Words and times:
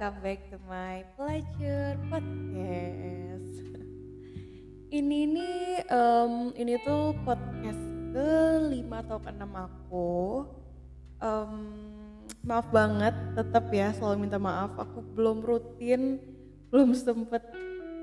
welcome 0.00 0.24
back 0.24 0.40
to 0.48 0.56
my 0.64 1.04
pleasure 1.12 1.92
podcast. 2.08 3.52
ini 4.88 5.28
nih, 5.28 5.84
um, 5.92 6.56
ini 6.56 6.80
tuh 6.80 7.12
podcast 7.20 7.84
ke 8.08 8.32
lima 8.72 9.04
atau 9.04 9.20
ke 9.20 9.28
enam 9.28 9.52
aku. 9.52 10.48
Um, 11.20 11.52
maaf 12.40 12.72
banget, 12.72 13.12
tetap 13.36 13.68
ya 13.76 13.92
selalu 13.92 14.24
minta 14.24 14.40
maaf. 14.40 14.72
Aku 14.80 15.04
belum 15.04 15.44
rutin, 15.44 16.16
belum 16.72 16.96
sempet 16.96 17.44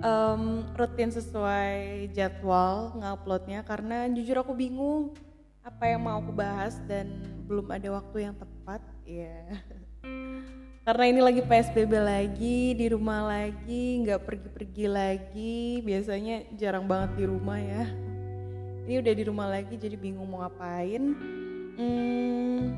um, 0.05 0.69
rutin 0.77 1.09
sesuai 1.09 2.14
jadwal 2.14 2.93
nguploadnya 2.93 3.65
karena 3.65 4.05
jujur 4.14 4.45
aku 4.45 4.54
bingung 4.54 5.18
apa 5.65 5.89
yang 5.89 6.05
mau 6.05 6.21
aku 6.21 6.29
bahas 6.29 6.77
dan 6.86 7.09
belum 7.50 7.73
ada 7.73 7.89
waktu 7.89 8.29
yang 8.29 8.37
tepat. 8.37 8.86
Ya. 9.01 9.50
Yeah. 9.50 9.86
Karena 10.87 11.04
ini 11.11 11.19
lagi 11.19 11.41
PSBB 11.43 12.00
lagi 12.00 12.71
di 12.71 12.87
rumah 12.87 13.27
lagi 13.27 14.07
nggak 14.07 14.23
pergi-pergi 14.23 14.86
lagi. 14.87 15.83
Biasanya 15.83 16.47
jarang 16.55 16.87
banget 16.87 17.19
di 17.19 17.23
rumah 17.27 17.60
ya. 17.60 17.83
Ini 18.87 19.04
udah 19.04 19.13
di 19.19 19.23
rumah 19.27 19.51
lagi 19.51 19.75
jadi 19.75 20.00
bingung 20.00 20.32
mau 20.32 20.47
ngapain. 20.47 21.11
Hmm, 21.75 22.71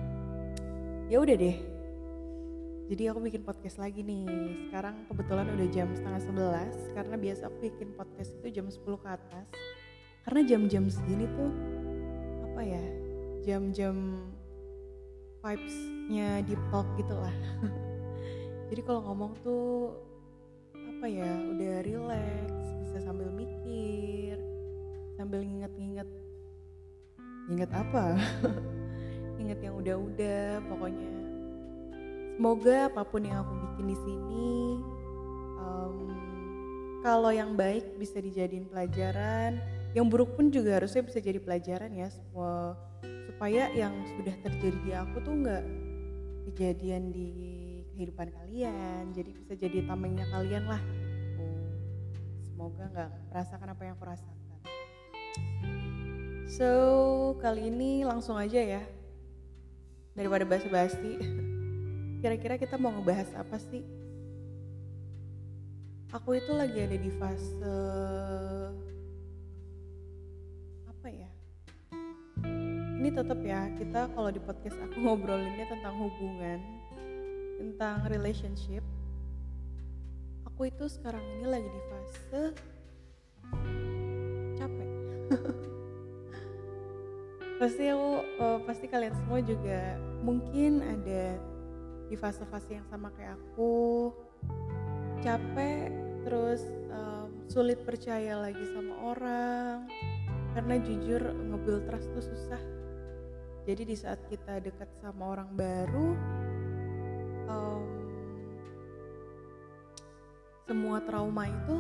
ya 1.06 1.22
udah 1.22 1.38
deh. 1.38 1.58
Jadi 2.90 3.04
aku 3.14 3.30
bikin 3.30 3.46
podcast 3.46 3.78
lagi 3.78 4.02
nih. 4.02 4.26
Sekarang 4.66 5.06
kebetulan 5.06 5.46
udah 5.54 5.68
jam 5.70 5.94
setengah 5.94 6.22
sebelas 6.26 6.74
karena 6.98 7.14
biasa 7.14 7.46
aku 7.46 7.58
bikin 7.62 7.94
podcast 7.94 8.34
itu 8.42 8.58
jam 8.58 8.66
10 8.74 9.06
ke 9.06 9.06
atas. 9.06 9.46
Karena 10.26 10.42
jam-jam 10.50 10.90
segini 10.90 11.30
tuh 11.38 11.54
apa 12.42 12.62
ya 12.66 12.86
jam-jam 13.46 14.18
vibesnya 15.46 16.42
deep 16.50 16.60
talk 16.74 16.90
gitu 16.98 17.16
lah 17.16 17.32
jadi 18.70 18.82
kalau 18.86 19.02
ngomong 19.10 19.34
tuh 19.42 19.98
apa 20.78 21.06
ya 21.10 21.26
udah 21.26 21.76
relax 21.84 22.50
bisa 22.86 22.98
sambil 23.02 23.30
mikir 23.34 24.38
sambil 25.18 25.44
nginget-nginget 25.44 26.08
inget 27.50 27.72
apa? 27.74 28.16
Inget 29.42 29.60
yang 29.66 29.76
udah-udah 29.82 30.62
pokoknya. 30.70 31.12
Semoga 32.38 32.88
apa 32.88 33.02
pun 33.04 33.26
yang 33.26 33.44
aku 33.44 33.54
bikin 33.68 33.86
di 33.92 33.98
sini 34.00 34.54
um, 35.60 35.98
kalau 37.04 37.34
yang 37.34 37.58
baik 37.58 37.98
bisa 37.98 38.22
dijadiin 38.22 38.70
pelajaran. 38.70 39.60
Yang 39.98 40.06
buruk 40.14 40.38
pun 40.38 40.54
juga 40.54 40.78
harusnya 40.78 41.02
bisa 41.02 41.18
jadi 41.18 41.42
pelajaran 41.42 41.90
ya 41.98 42.14
semua 42.14 42.78
supaya 43.26 43.74
yang 43.74 43.98
sudah 44.14 44.36
terjadi 44.46 44.80
di 44.86 44.92
aku 44.94 45.18
tuh 45.26 45.34
nggak 45.34 45.66
kejadian 46.54 47.10
di 47.10 47.59
kehidupan 48.00 48.32
kalian 48.32 49.12
jadi 49.12 49.36
bisa 49.36 49.60
jadi 49.60 49.84
tamengnya 49.84 50.24
kalian 50.32 50.72
lah. 50.72 50.80
Semoga 52.48 52.88
nggak 52.96 53.12
merasakan 53.28 53.76
apa 53.76 53.82
yang 53.84 53.94
aku 54.00 54.06
rasakan. 54.08 54.60
So 56.48 56.70
kali 57.44 57.68
ini 57.68 58.08
langsung 58.08 58.40
aja 58.40 58.64
ya 58.64 58.84
daripada 60.16 60.48
basa-basi. 60.48 61.20
Kira-kira 62.24 62.56
kita 62.56 62.80
mau 62.80 62.96
ngebahas 62.96 63.36
apa 63.36 63.60
sih? 63.60 63.84
Aku 66.16 66.40
itu 66.40 66.56
lagi 66.56 66.80
ada 66.80 66.96
di 66.96 67.12
fase 67.20 67.76
apa 70.88 71.08
ya? 71.12 71.30
Ini 72.96 73.12
tetap 73.12 73.44
ya 73.44 73.68
kita 73.76 74.08
kalau 74.16 74.32
di 74.32 74.40
podcast 74.40 74.80
aku 74.88 74.96
ngobrolinnya 75.04 75.68
tentang 75.68 76.00
hubungan 76.00 76.80
tentang 77.60 78.08
relationship 78.08 78.80
aku 80.60 80.68
itu 80.68 80.92
sekarang 80.92 81.24
ini 81.40 81.48
lagi 81.48 81.70
di 81.72 81.82
fase 81.88 82.42
capek. 84.60 84.90
Pasti 87.64 87.88
aku 87.88 88.12
uh, 88.44 88.60
pasti 88.68 88.92
kalian 88.92 89.16
semua 89.16 89.40
juga 89.40 89.96
mungkin 90.20 90.84
ada 90.84 91.40
di 92.12 92.16
fase-fase 92.20 92.76
yang 92.76 92.84
sama 92.92 93.08
kayak 93.16 93.40
aku. 93.40 94.12
Capek 95.24 95.96
terus 96.28 96.60
um, 96.92 97.32
sulit 97.48 97.80
percaya 97.88 98.36
lagi 98.36 98.64
sama 98.76 99.16
orang 99.16 99.88
karena 100.56 100.76
jujur 100.84 101.24
ngebuild 101.24 101.88
trust 101.88 102.12
tuh 102.12 102.26
susah. 102.36 102.60
Jadi 103.64 103.88
di 103.88 103.96
saat 103.96 104.20
kita 104.28 104.60
dekat 104.60 104.92
sama 105.00 105.40
orang 105.40 105.56
baru 105.56 106.20
um, 107.50 107.82
semua 110.70 111.02
trauma 111.02 111.50
itu 111.50 111.76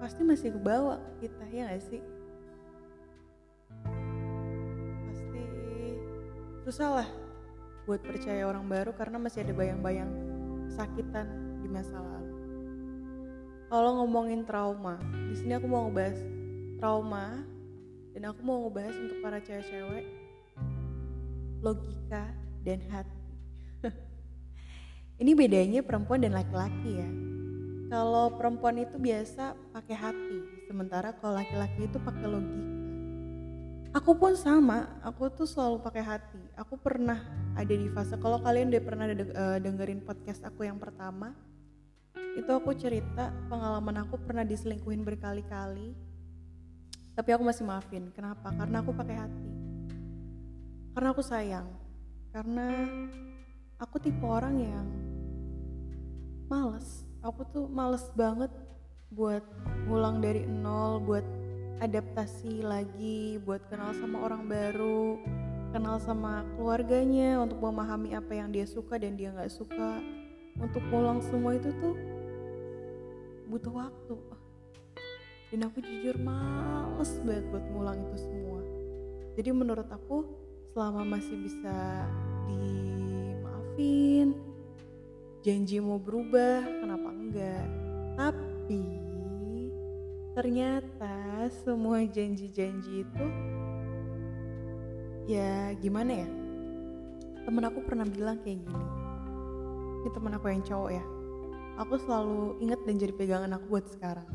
pasti 0.00 0.24
masih 0.24 0.56
kebawa 0.56 0.98
ke 0.98 1.28
kita 1.28 1.44
ya 1.52 1.62
gak 1.70 1.84
sih? 1.84 2.02
Pasti 5.06 5.44
susah 6.66 6.88
lah 7.02 7.08
buat 7.84 8.00
percaya 8.02 8.48
orang 8.48 8.66
baru 8.66 8.90
karena 8.96 9.20
masih 9.20 9.44
ada 9.46 9.54
bayang-bayang 9.54 10.10
kesakitan 10.66 11.28
di 11.60 11.68
masa 11.70 12.00
lalu. 12.00 12.34
Kalau 13.68 13.90
ngomongin 14.02 14.42
trauma 14.48 14.98
di 15.30 15.34
sini 15.36 15.54
aku 15.54 15.68
mau 15.70 15.86
ngebahas 15.86 16.18
trauma 16.82 17.46
dan 18.12 18.22
aku 18.28 18.40
mau 18.44 18.66
ngebahas 18.66 18.96
untuk 18.98 19.18
para 19.22 19.38
cewek-cewek 19.38 20.04
logika 21.62 22.34
dan 22.66 22.82
hati 22.90 23.21
Ini 25.22 25.38
bedanya 25.38 25.86
perempuan 25.86 26.18
dan 26.18 26.34
laki-laki 26.34 26.98
ya. 26.98 27.06
Kalau 27.94 28.34
perempuan 28.34 28.74
itu 28.82 28.98
biasa 28.98 29.54
pakai 29.70 29.94
hati, 29.94 30.66
sementara 30.66 31.14
kalau 31.14 31.38
laki-laki 31.38 31.86
itu 31.86 31.94
pakai 32.02 32.26
logika. 32.26 32.74
Aku 34.02 34.18
pun 34.18 34.34
sama, 34.34 34.98
aku 34.98 35.30
tuh 35.30 35.46
selalu 35.46 35.78
pakai 35.78 36.02
hati. 36.02 36.42
Aku 36.58 36.74
pernah 36.74 37.22
ada 37.54 37.70
di 37.70 37.86
fase 37.94 38.18
kalau 38.18 38.42
kalian 38.42 38.74
udah 38.74 38.82
pernah 38.82 39.06
uh, 39.06 39.58
dengerin 39.62 40.02
podcast 40.02 40.42
aku 40.42 40.66
yang 40.66 40.82
pertama, 40.82 41.38
itu 42.34 42.50
aku 42.50 42.74
cerita 42.74 43.30
pengalaman 43.46 44.02
aku 44.02 44.18
pernah 44.18 44.42
diselingkuhin 44.42 45.06
berkali-kali. 45.06 45.94
Tapi 47.14 47.30
aku 47.30 47.46
masih 47.46 47.62
maafin. 47.62 48.10
Kenapa? 48.10 48.50
Karena 48.50 48.82
aku 48.82 48.90
pakai 48.90 49.16
hati. 49.22 49.50
Karena 50.98 51.08
aku 51.14 51.22
sayang. 51.22 51.70
Karena 52.34 52.90
aku 53.78 54.02
tipe 54.02 54.26
orang 54.26 54.58
yang 54.58 55.11
males. 56.52 57.08
Aku 57.24 57.48
tuh 57.48 57.64
males 57.72 58.04
banget 58.12 58.52
buat 59.08 59.40
ngulang 59.88 60.20
dari 60.20 60.44
nol 60.44 61.00
buat 61.00 61.24
adaptasi 61.80 62.60
lagi 62.60 63.40
buat 63.40 63.64
kenal 63.72 63.96
sama 63.96 64.20
orang 64.24 64.44
baru 64.48 65.16
kenal 65.72 65.96
sama 65.96 66.44
keluarganya 66.54 67.40
untuk 67.40 67.56
memahami 67.64 68.12
apa 68.12 68.36
yang 68.36 68.52
dia 68.52 68.68
suka 68.68 69.00
dan 69.00 69.16
dia 69.16 69.32
nggak 69.32 69.48
suka. 69.48 70.04
Untuk 70.60 70.84
ngulang 70.92 71.24
semua 71.24 71.56
itu 71.56 71.72
tuh 71.80 71.96
butuh 73.48 73.72
waktu. 73.72 74.16
Dan 75.48 75.64
aku 75.64 75.80
jujur 75.80 76.20
males 76.20 77.16
banget 77.24 77.48
buat 77.48 77.64
ngulang 77.72 78.04
itu 78.04 78.16
semua. 78.28 78.60
Jadi 79.40 79.50
menurut 79.56 79.88
aku 79.88 80.28
selama 80.76 81.16
masih 81.16 81.40
bisa 81.40 82.04
dimaafin 82.44 84.36
janji 85.42 85.82
mau 85.82 85.98
berubah 85.98 86.62
kenapa 86.62 87.08
enggak? 87.10 87.66
Tapi 88.14 88.82
ternyata 90.38 91.50
semua 91.66 92.06
janji-janji 92.06 93.02
itu 93.02 93.26
ya 95.26 95.74
gimana 95.82 96.22
ya? 96.22 96.28
Temen 97.42 97.64
aku 97.66 97.82
pernah 97.82 98.06
bilang 98.06 98.38
kayak 98.46 98.62
gini. 98.62 98.86
Ini 100.06 100.10
temen 100.14 100.32
aku 100.38 100.46
yang 100.46 100.62
cowok 100.62 100.90
ya. 100.94 101.04
Aku 101.82 101.94
selalu 101.98 102.62
ingat 102.62 102.78
dan 102.86 102.94
jadi 103.02 103.10
pegangan 103.10 103.50
aku 103.58 103.66
buat 103.66 103.86
sekarang. 103.90 104.30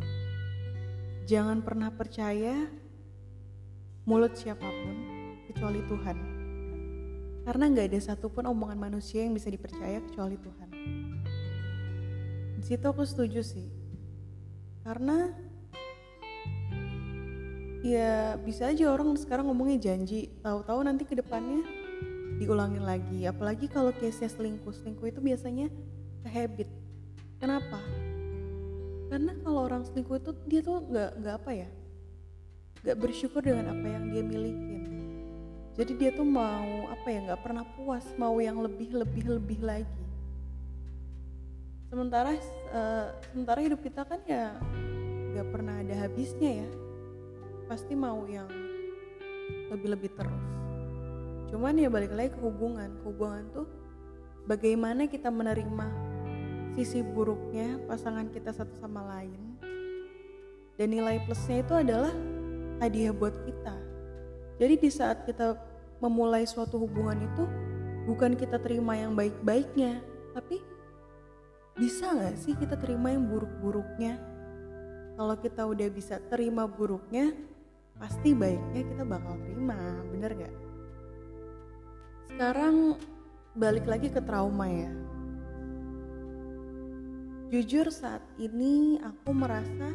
Jangan 1.23 1.63
pernah 1.63 1.87
percaya 1.87 2.67
mulut 4.03 4.35
siapa 4.35 4.67
pun 4.67 4.95
kecuali 5.47 5.79
Tuhan 5.87 6.26
karena 7.47 7.71
nggak 7.71 7.87
ada 7.95 7.99
satupun 8.11 8.43
omongan 8.43 8.75
manusia 8.75 9.23
yang 9.23 9.31
bisa 9.31 9.47
dipercaya 9.47 10.03
kecuali 10.03 10.35
Tuhan. 10.35 10.69
Situ 12.59 12.83
aku 12.83 13.07
setuju 13.07 13.39
sih. 13.39 13.71
Karena 14.83 15.31
ya 17.87 18.35
bisa 18.35 18.67
aja 18.67 18.91
orang 18.91 19.15
sekarang 19.15 19.47
ngomongnya 19.47 19.79
janji. 19.79 20.27
Tahu-tahu 20.43 20.83
nanti 20.83 21.07
ke 21.07 21.15
depannya 21.15 21.63
diulangin 22.35 22.83
lagi. 22.83 23.23
Apalagi 23.23 23.71
kalau 23.71 23.95
case 23.95 24.27
selingkuh 24.27 24.75
selingkuh 24.83 25.07
itu 25.07 25.23
biasanya 25.23 25.71
ke 26.19 26.27
habit. 26.27 26.67
Kenapa? 27.39 27.79
Karena 29.07 29.31
kalau 29.39 29.71
orang 29.71 29.87
selingkuh 29.87 30.19
itu 30.19 30.31
dia 30.51 30.59
tuh 30.59 30.83
nggak 30.83 31.11
nggak 31.23 31.35
apa 31.39 31.51
ya? 31.63 31.69
Nggak 32.83 32.97
bersyukur 32.99 33.39
dengan 33.39 33.71
apa 33.71 33.87
yang 33.87 34.11
dia 34.11 34.19
milikin 34.27 34.76
jadi 35.77 35.93
dia 35.93 36.09
tuh 36.09 36.25
mau 36.25 36.89
apa 36.89 37.05
ya 37.05 37.21
nggak 37.21 37.41
pernah 37.45 37.61
puas 37.77 38.01
mau 38.17 38.41
yang 38.41 38.57
lebih 38.57 38.97
lebih 38.97 39.37
lebih 39.37 39.61
lagi. 39.61 40.05
Sementara 41.93 42.33
uh, 42.73 43.13
sementara 43.29 43.61
hidup 43.61 43.85
kita 43.85 44.01
kan 44.01 44.17
ya 44.25 44.57
nggak 45.37 45.47
pernah 45.53 45.77
ada 45.77 45.93
habisnya 46.01 46.65
ya. 46.65 46.69
Pasti 47.69 47.93
mau 47.93 48.25
yang 48.25 48.49
lebih-lebih 49.69 50.17
terus. 50.17 50.45
Cuman 51.53 51.77
ya 51.77 51.93
balik 51.93 52.09
lagi 52.09 52.33
ke 52.33 52.41
hubungan. 52.41 52.97
Hubungan 53.05 53.45
tuh 53.53 53.69
bagaimana 54.49 55.05
kita 55.05 55.29
menerima 55.29 55.87
sisi 56.73 57.05
buruknya 57.05 57.77
pasangan 57.85 58.33
kita 58.33 58.49
satu 58.49 58.73
sama 58.81 59.05
lain. 59.13 59.61
Dan 60.73 60.89
nilai 60.89 61.21
plusnya 61.21 61.61
itu 61.61 61.73
adalah 61.77 62.13
hadiah 62.81 63.13
buat 63.13 63.33
kita 63.45 63.86
jadi 64.57 64.75
di 64.77 64.89
saat 64.89 65.25
kita 65.25 65.57
memulai 66.01 66.45
suatu 66.45 66.81
hubungan 66.81 67.17
itu 67.17 67.43
bukan 68.05 68.37
kita 68.37 68.61
terima 68.61 68.97
yang 68.97 69.13
baik-baiknya 69.13 70.01
tapi 70.33 70.61
bisa 71.77 72.13
nggak 72.13 72.37
sih 72.41 72.53
kita 72.57 72.77
terima 72.77 73.13
yang 73.13 73.29
buruk-buruknya 73.29 74.17
kalau 75.17 75.33
kita 75.37 75.65
udah 75.65 75.89
bisa 75.89 76.21
terima 76.29 76.69
buruknya 76.69 77.33
pasti 77.97 78.37
baiknya 78.37 78.81
kita 78.85 79.03
bakal 79.05 79.33
terima 79.41 79.77
bener 80.13 80.31
gak? 80.37 80.55
sekarang 82.29 82.93
balik 83.57 83.89
lagi 83.89 84.13
ke 84.13 84.21
trauma 84.21 84.69
ya 84.69 84.93
jujur 87.49 87.89
saat 87.89 88.21
ini 88.37 89.01
aku 89.01 89.33
merasa 89.33 89.89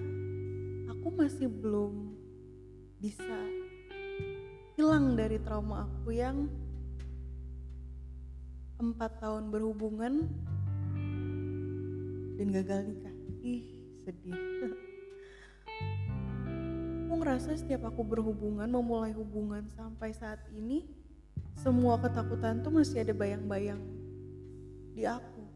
aku 0.90 1.08
masih 1.14 1.46
belum 1.46 2.18
bisa 2.98 3.61
hilang 4.82 5.14
dari 5.14 5.38
trauma 5.38 5.86
aku 5.86 6.10
yang 6.10 6.50
empat 8.82 9.14
tahun 9.22 9.54
berhubungan 9.54 10.26
dan 12.34 12.46
gagal 12.50 12.90
nikah. 12.90 13.14
Ih 13.46 13.62
sedih. 14.02 14.34
Aku 17.06 17.14
ngerasa 17.14 17.54
setiap 17.54 17.94
aku 17.94 18.02
berhubungan 18.02 18.66
memulai 18.66 19.14
hubungan 19.14 19.70
sampai 19.70 20.10
saat 20.10 20.42
ini 20.50 20.82
semua 21.54 21.94
ketakutan 22.02 22.58
tuh 22.66 22.74
masih 22.74 23.06
ada 23.06 23.14
bayang-bayang 23.14 23.78
di 24.98 25.06
aku. 25.06 25.46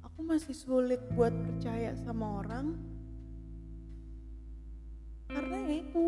Aku 0.00 0.20
masih 0.24 0.56
sulit 0.56 1.04
buat 1.12 1.36
percaya 1.44 1.92
sama 1.92 2.40
orang 2.40 2.91
karena 5.32 5.56
ya 5.66 5.74
itu. 5.80 6.06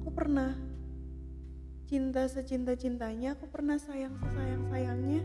Aku 0.00 0.08
pernah 0.10 0.68
cinta 1.88 2.28
secinta 2.28 2.76
cintanya 2.76 3.32
aku 3.32 3.48
pernah 3.48 3.80
sayang 3.80 4.12
sesayang 4.20 4.60
sayangnya 4.68 5.24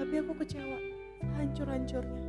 tapi 0.00 0.14
aku 0.24 0.32
kecewa 0.40 0.78
hancur 1.36 1.68
hancurnya 1.68 2.24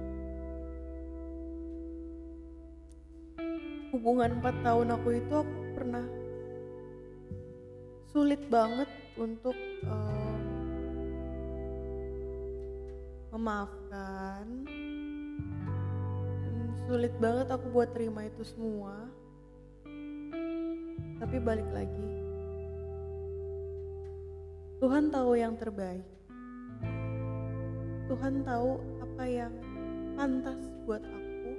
hubungan 3.96 4.44
4 4.44 4.60
tahun 4.60 4.88
aku 5.00 5.10
itu 5.24 5.34
aku 5.40 5.56
pernah 5.72 6.04
sulit 8.12 8.44
banget 8.52 8.92
untuk 9.16 9.56
um, 9.88 10.44
memaafkan 13.32 14.68
sulit 16.90 17.14
banget 17.22 17.54
aku 17.54 17.70
buat 17.70 17.94
terima 17.94 18.26
itu 18.26 18.42
semua. 18.42 18.98
Tapi 21.22 21.38
balik 21.38 21.70
lagi. 21.70 22.10
Tuhan 24.82 25.14
tahu 25.14 25.38
yang 25.38 25.54
terbaik. 25.54 26.02
Tuhan 28.10 28.42
tahu 28.42 28.82
apa 29.06 29.24
yang 29.30 29.54
pantas 30.18 30.58
buat 30.90 31.06
aku. 31.06 31.52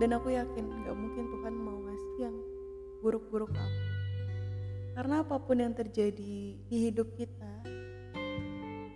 Dan 0.00 0.16
aku 0.16 0.32
yakin 0.32 0.64
gak 0.88 0.96
mungkin 0.96 1.28
Tuhan 1.28 1.54
mau 1.60 1.76
ngasih 1.76 2.16
yang 2.24 2.36
buruk-buruk 3.04 3.52
aku. 3.52 3.80
Karena 4.96 5.20
apa 5.20 5.36
pun 5.44 5.60
yang 5.60 5.76
terjadi 5.76 6.56
di 6.56 6.78
hidup 6.88 7.12
kita 7.20 7.52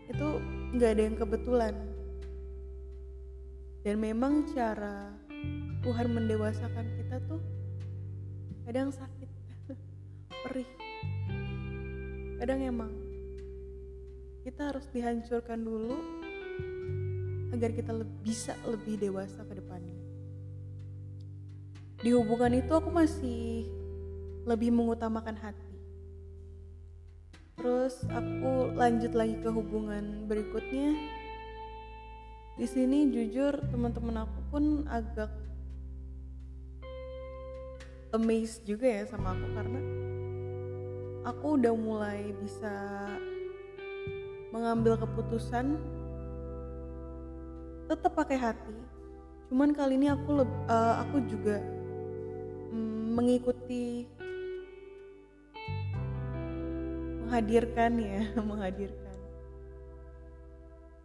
itu 0.09 0.29
gak 0.81 0.97
ada 0.97 1.03
yang 1.13 1.17
kebetulan 1.21 1.94
dan 3.85 4.01
memang 4.01 4.49
cara 4.51 5.13
Tuhan 5.85 6.09
mendewasakan 6.11 6.87
kita 6.97 7.21
tuh 7.29 7.39
kadang 8.65 8.89
sakit 8.89 9.29
perih 10.49 10.71
kadang 12.41 12.65
emang 12.65 12.93
kita 14.43 14.73
harus 14.73 14.89
dihancurkan 14.91 15.61
dulu 15.61 16.01
agar 17.53 17.71
kita 17.71 17.93
bisa 18.25 18.57
lebih 18.67 18.99
dewasa 18.99 19.45
ke 19.45 19.55
depannya 19.55 19.95
di 22.05 22.13
hubungan 22.13 22.53
itu 22.59 22.73
aku 22.75 22.93
masih 22.93 23.65
lebih 24.45 24.69
mengutamakan 24.69 25.41
hati. 25.41 25.73
Terus 27.57 27.97
aku 28.13 28.77
lanjut 28.77 29.17
lagi 29.17 29.41
ke 29.41 29.49
hubungan 29.49 30.29
berikutnya. 30.29 30.93
Di 32.55 32.71
sini 32.71 33.11
jujur 33.11 33.59
teman-teman 33.75 34.23
aku 34.23 34.39
pun 34.55 34.65
agak 34.87 35.27
amazed 38.15 38.63
juga 38.63 38.87
ya 38.87 39.03
sama 39.11 39.35
aku 39.35 39.47
karena 39.59 39.81
aku 41.27 41.47
udah 41.59 41.75
mulai 41.75 42.31
bisa 42.39 42.71
mengambil 44.55 44.95
keputusan 44.95 45.83
tetap 47.91 48.15
pakai 48.15 48.39
hati. 48.39 48.79
Cuman 49.51 49.75
kali 49.75 49.99
ini 49.99 50.15
aku 50.15 50.47
uh, 50.47 50.95
aku 51.03 51.27
juga 51.27 51.59
mengikuti 53.15 54.07
menghadirkan 57.25 57.99
ya 57.99 58.23
menghadirkan 58.51 59.17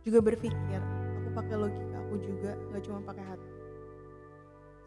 juga 0.05 0.19
berpikir 0.21 0.81
aku 1.29 1.45
pakai 1.45 1.61
logika 1.61 1.97
aku 2.09 2.15
juga 2.25 2.51
nggak 2.57 2.83
cuma 2.89 2.99
pakai 3.05 3.21
hati. 3.21 3.49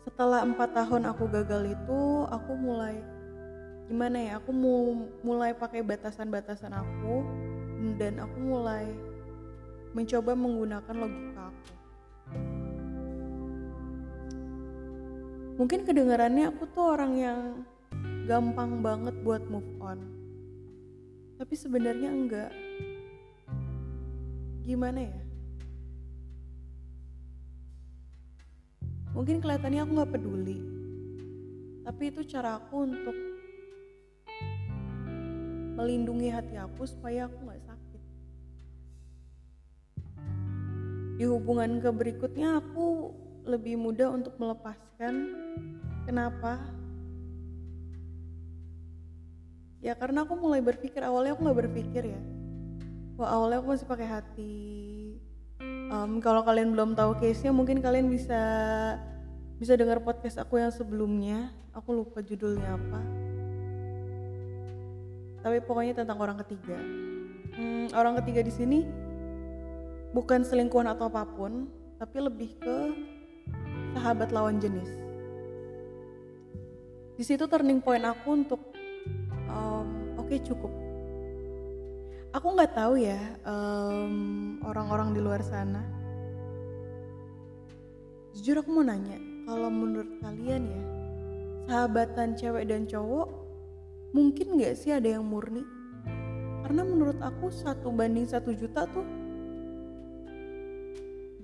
Setelah 0.03 0.43
empat 0.43 0.75
tahun 0.75 1.07
aku 1.15 1.31
gagal 1.31 1.63
itu 1.71 2.01
aku 2.27 2.53
mulai 2.59 2.99
gimana 3.87 4.19
ya 4.19 4.43
aku 4.43 4.51
mau 4.51 5.07
mulai 5.23 5.55
pakai 5.55 5.87
batasan-batasan 5.87 6.75
aku 6.75 7.23
dan 7.95 8.19
aku 8.19 8.39
mulai 8.43 8.91
mencoba 9.95 10.35
menggunakan 10.35 10.95
logika 10.99 11.43
aku. 11.55 11.71
Mungkin 15.63 15.81
kedengarannya 15.87 16.51
aku 16.51 16.67
tuh 16.75 16.91
orang 16.99 17.13
yang 17.15 17.41
gampang 18.27 18.83
banget 18.83 19.15
buat 19.23 19.47
move 19.47 19.79
on. 19.79 20.03
Tapi 21.39 21.55
sebenarnya 21.55 22.11
enggak. 22.11 22.51
Gimana 24.67 25.07
ya 25.07 25.22
mungkin 29.13 29.41
kelihatannya 29.41 29.81
aku 29.85 29.93
nggak 29.93 30.13
peduli 30.13 30.59
tapi 31.83 32.03
itu 32.13 32.21
cara 32.29 32.61
aku 32.61 32.75
untuk 32.89 33.17
melindungi 35.77 36.29
hati 36.33 36.57
aku 36.61 36.85
supaya 36.85 37.29
aku 37.29 37.39
nggak 37.49 37.63
sakit 37.65 38.03
di 41.21 41.25
hubungan 41.29 41.79
ke 41.79 41.91
berikutnya 41.93 42.59
aku 42.59 43.13
lebih 43.47 43.75
mudah 43.79 44.11
untuk 44.15 44.39
melepaskan. 44.39 45.35
Kenapa? 46.07 46.59
Ya 49.83 49.99
karena 49.99 50.23
aku 50.23 50.39
mulai 50.39 50.63
berpikir 50.63 51.03
awalnya 51.03 51.35
aku 51.35 51.43
nggak 51.43 51.61
berpikir 51.67 52.03
ya. 52.15 52.21
Wah 53.19 53.35
awalnya 53.35 53.59
aku 53.63 53.75
masih 53.75 53.87
pakai 53.91 54.07
hati. 54.07 54.55
Um, 55.93 56.25
kalau 56.25 56.41
kalian 56.41 56.73
belum 56.73 56.97
tahu 56.97 57.21
case-nya 57.21 57.53
mungkin 57.53 57.85
kalian 57.85 58.09
bisa 58.09 58.41
bisa 59.61 59.77
dengar 59.77 60.01
podcast 60.01 60.41
aku 60.41 60.57
yang 60.57 60.73
sebelumnya. 60.73 61.53
Aku 61.77 61.93
lupa 61.93 62.25
judulnya 62.25 62.81
apa. 62.81 63.01
Tapi 65.45 65.61
pokoknya 65.61 66.01
tentang 66.01 66.17
orang 66.17 66.41
ketiga. 66.41 66.81
Hmm, 67.53 67.93
orang 67.93 68.17
ketiga 68.25 68.41
di 68.41 68.53
sini 68.53 68.89
bukan 70.17 70.49
selingkuhan 70.49 70.89
atau 70.89 71.13
apa 71.13 71.29
pun, 71.29 71.69
tapi 72.01 72.25
lebih 72.25 72.57
ke 72.57 72.77
sahabat 73.93 74.33
lawan 74.33 74.57
jenis. 74.57 74.89
Di 77.21 77.25
situ 77.25 77.45
turning 77.45 77.85
point 77.85 78.05
aku 78.09 78.33
untuk 78.33 78.61
um, 79.53 80.17
oke 80.17 80.33
okay, 80.33 80.41
cukup. 80.41 80.73
Aku 82.33 82.57
nggak 82.57 82.73
tahu 82.73 82.97
ya 82.97 83.21
orang 83.45 84.17
orang-orang 84.65 85.09
di 85.13 85.21
luar 85.21 85.45
sana. 85.45 85.85
Jujur 88.33 88.65
aku 88.65 88.73
mau 88.73 88.81
nanya, 88.81 89.21
kalau 89.45 89.69
menurut 89.69 90.09
kalian 90.25 90.65
ya 90.65 90.83
sahabatan 91.69 92.35
cewek 92.35 92.67
dan 92.67 92.89
cowok 92.89 93.29
mungkin 94.13 94.59
nggak 94.59 94.75
sih 94.77 94.93
ada 94.93 95.19
yang 95.19 95.25
murni 95.25 95.65
karena 96.67 96.83
menurut 96.85 97.19
aku 97.23 97.49
satu 97.49 97.89
banding 97.95 98.27
satu 98.27 98.53
juta 98.53 98.85
tuh 98.91 99.07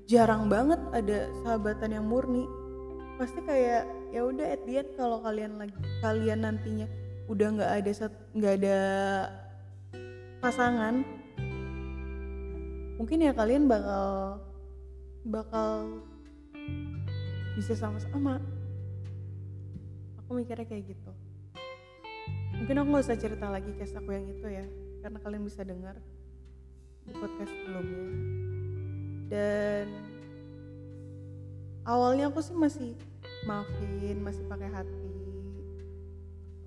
jarang 0.09 0.51
banget 0.51 0.81
ada 0.93 1.31
sahabatan 1.45 2.01
yang 2.01 2.07
murni 2.07 2.45
pasti 3.17 3.41
kayak 3.45 3.89
ya 4.15 4.21
udah 4.25 4.47
at 4.55 4.89
kalau 4.95 5.21
kalian 5.25 5.59
lagi 5.59 5.75
kalian 6.01 6.45
nantinya 6.45 6.87
udah 7.29 7.49
nggak 7.57 7.71
ada 7.83 7.91
nggak 8.37 8.55
ada 8.63 8.79
pasangan 10.39 11.03
mungkin 12.99 13.27
ya 13.27 13.35
kalian 13.35 13.67
bakal 13.67 14.39
bakal 15.27 16.03
bisa 17.59 17.75
sama-sama 17.75 18.39
aku 20.23 20.39
mikirnya 20.39 20.69
kayak 20.69 20.95
gitu. 20.95 21.11
Mungkin 22.61 22.75
aku 22.79 22.89
gak 22.95 23.05
usah 23.09 23.19
cerita 23.19 23.49
lagi 23.49 23.71
case 23.81 23.97
aku 23.97 24.13
yang 24.13 24.29
itu 24.29 24.47
ya 24.47 24.67
karena 25.01 25.19
kalian 25.25 25.43
bisa 25.43 25.65
dengar 25.65 25.97
di 27.09 27.13
podcast 27.17 27.49
sebelumnya. 27.49 28.05
Dan 29.33 29.87
awalnya 31.89 32.29
aku 32.29 32.45
sih 32.45 32.53
masih 32.53 32.93
maafin 33.49 34.21
masih 34.21 34.45
pakai 34.47 34.69
hati. 34.69 35.17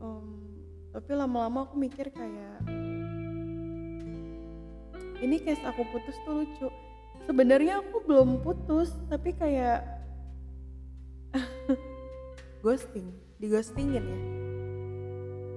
Um, 0.02 0.58
tapi 0.90 1.14
lama-lama 1.14 1.70
aku 1.70 1.78
mikir 1.78 2.10
kayak 2.10 2.81
ini 5.22 5.38
case 5.38 5.62
aku 5.62 5.86
putus 5.94 6.18
tuh 6.26 6.44
lucu. 6.44 6.68
Sebenarnya 7.30 7.86
aku 7.86 8.02
belum 8.04 8.42
putus 8.42 8.98
tapi 9.08 9.38
kayak 9.38 9.86
ghosting 12.66 13.14
di 13.38 13.46
ghostingin 13.48 14.04
ya. 14.04 14.20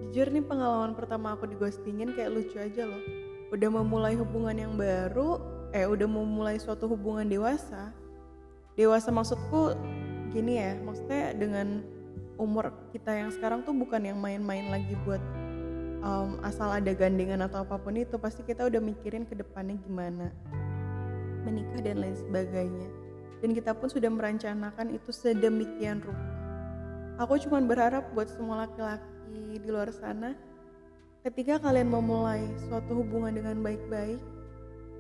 Jujur 0.04 0.30
nih 0.30 0.44
pengalaman 0.44 0.94
pertama 0.94 1.34
aku 1.34 1.48
di 1.48 1.56
ghostingin 1.56 2.12
kayak 2.12 2.30
lucu 2.30 2.60
aja 2.60 2.84
loh. 2.84 3.02
Udah 3.50 3.68
memulai 3.72 4.14
hubungan 4.14 4.54
yang 4.54 4.76
baru 4.76 5.40
eh 5.74 5.88
udah 5.88 6.06
memulai 6.06 6.60
suatu 6.60 6.86
hubungan 6.86 7.26
dewasa. 7.26 7.90
Dewasa 8.76 9.08
maksudku 9.10 9.74
gini 10.30 10.60
ya 10.60 10.76
maksudnya 10.82 11.32
dengan 11.34 11.82
umur 12.38 12.74
kita 12.90 13.14
yang 13.14 13.30
sekarang 13.30 13.62
tuh 13.62 13.72
bukan 13.72 14.02
yang 14.02 14.18
main-main 14.18 14.66
lagi 14.66 14.98
buat 15.06 15.22
um, 16.04 16.36
asal 16.44 16.68
ada 16.68 16.92
gandengan 16.92 17.40
atau 17.48 17.64
apa 17.64 17.80
pun 17.80 17.96
itu 17.96 18.20
pasti 18.20 18.44
kita 18.44 18.68
udah 18.68 18.78
mikirin 18.78 19.24
ke 19.24 19.32
depannya 19.32 19.80
gimana 19.88 20.28
menikah 21.48 21.80
dan 21.80 22.04
lain 22.04 22.16
sebagainya 22.20 22.88
dan 23.40 23.50
kita 23.56 23.72
pun 23.72 23.88
sudah 23.88 24.12
merencanakan 24.12 24.92
itu 24.92 25.10
sedemikian 25.10 26.04
rupa 26.04 26.44
Aku 27.14 27.38
cuma 27.38 27.62
berharap 27.62 28.10
buat 28.10 28.26
semua 28.26 28.66
laki-laki 28.66 29.62
di 29.62 29.68
luar 29.70 29.94
sana, 29.94 30.34
ketika 31.22 31.62
kalian 31.62 31.86
memulai 31.86 32.42
suatu 32.66 32.90
hubungan 32.90 33.30
dengan 33.38 33.62
baik-baik, 33.62 34.18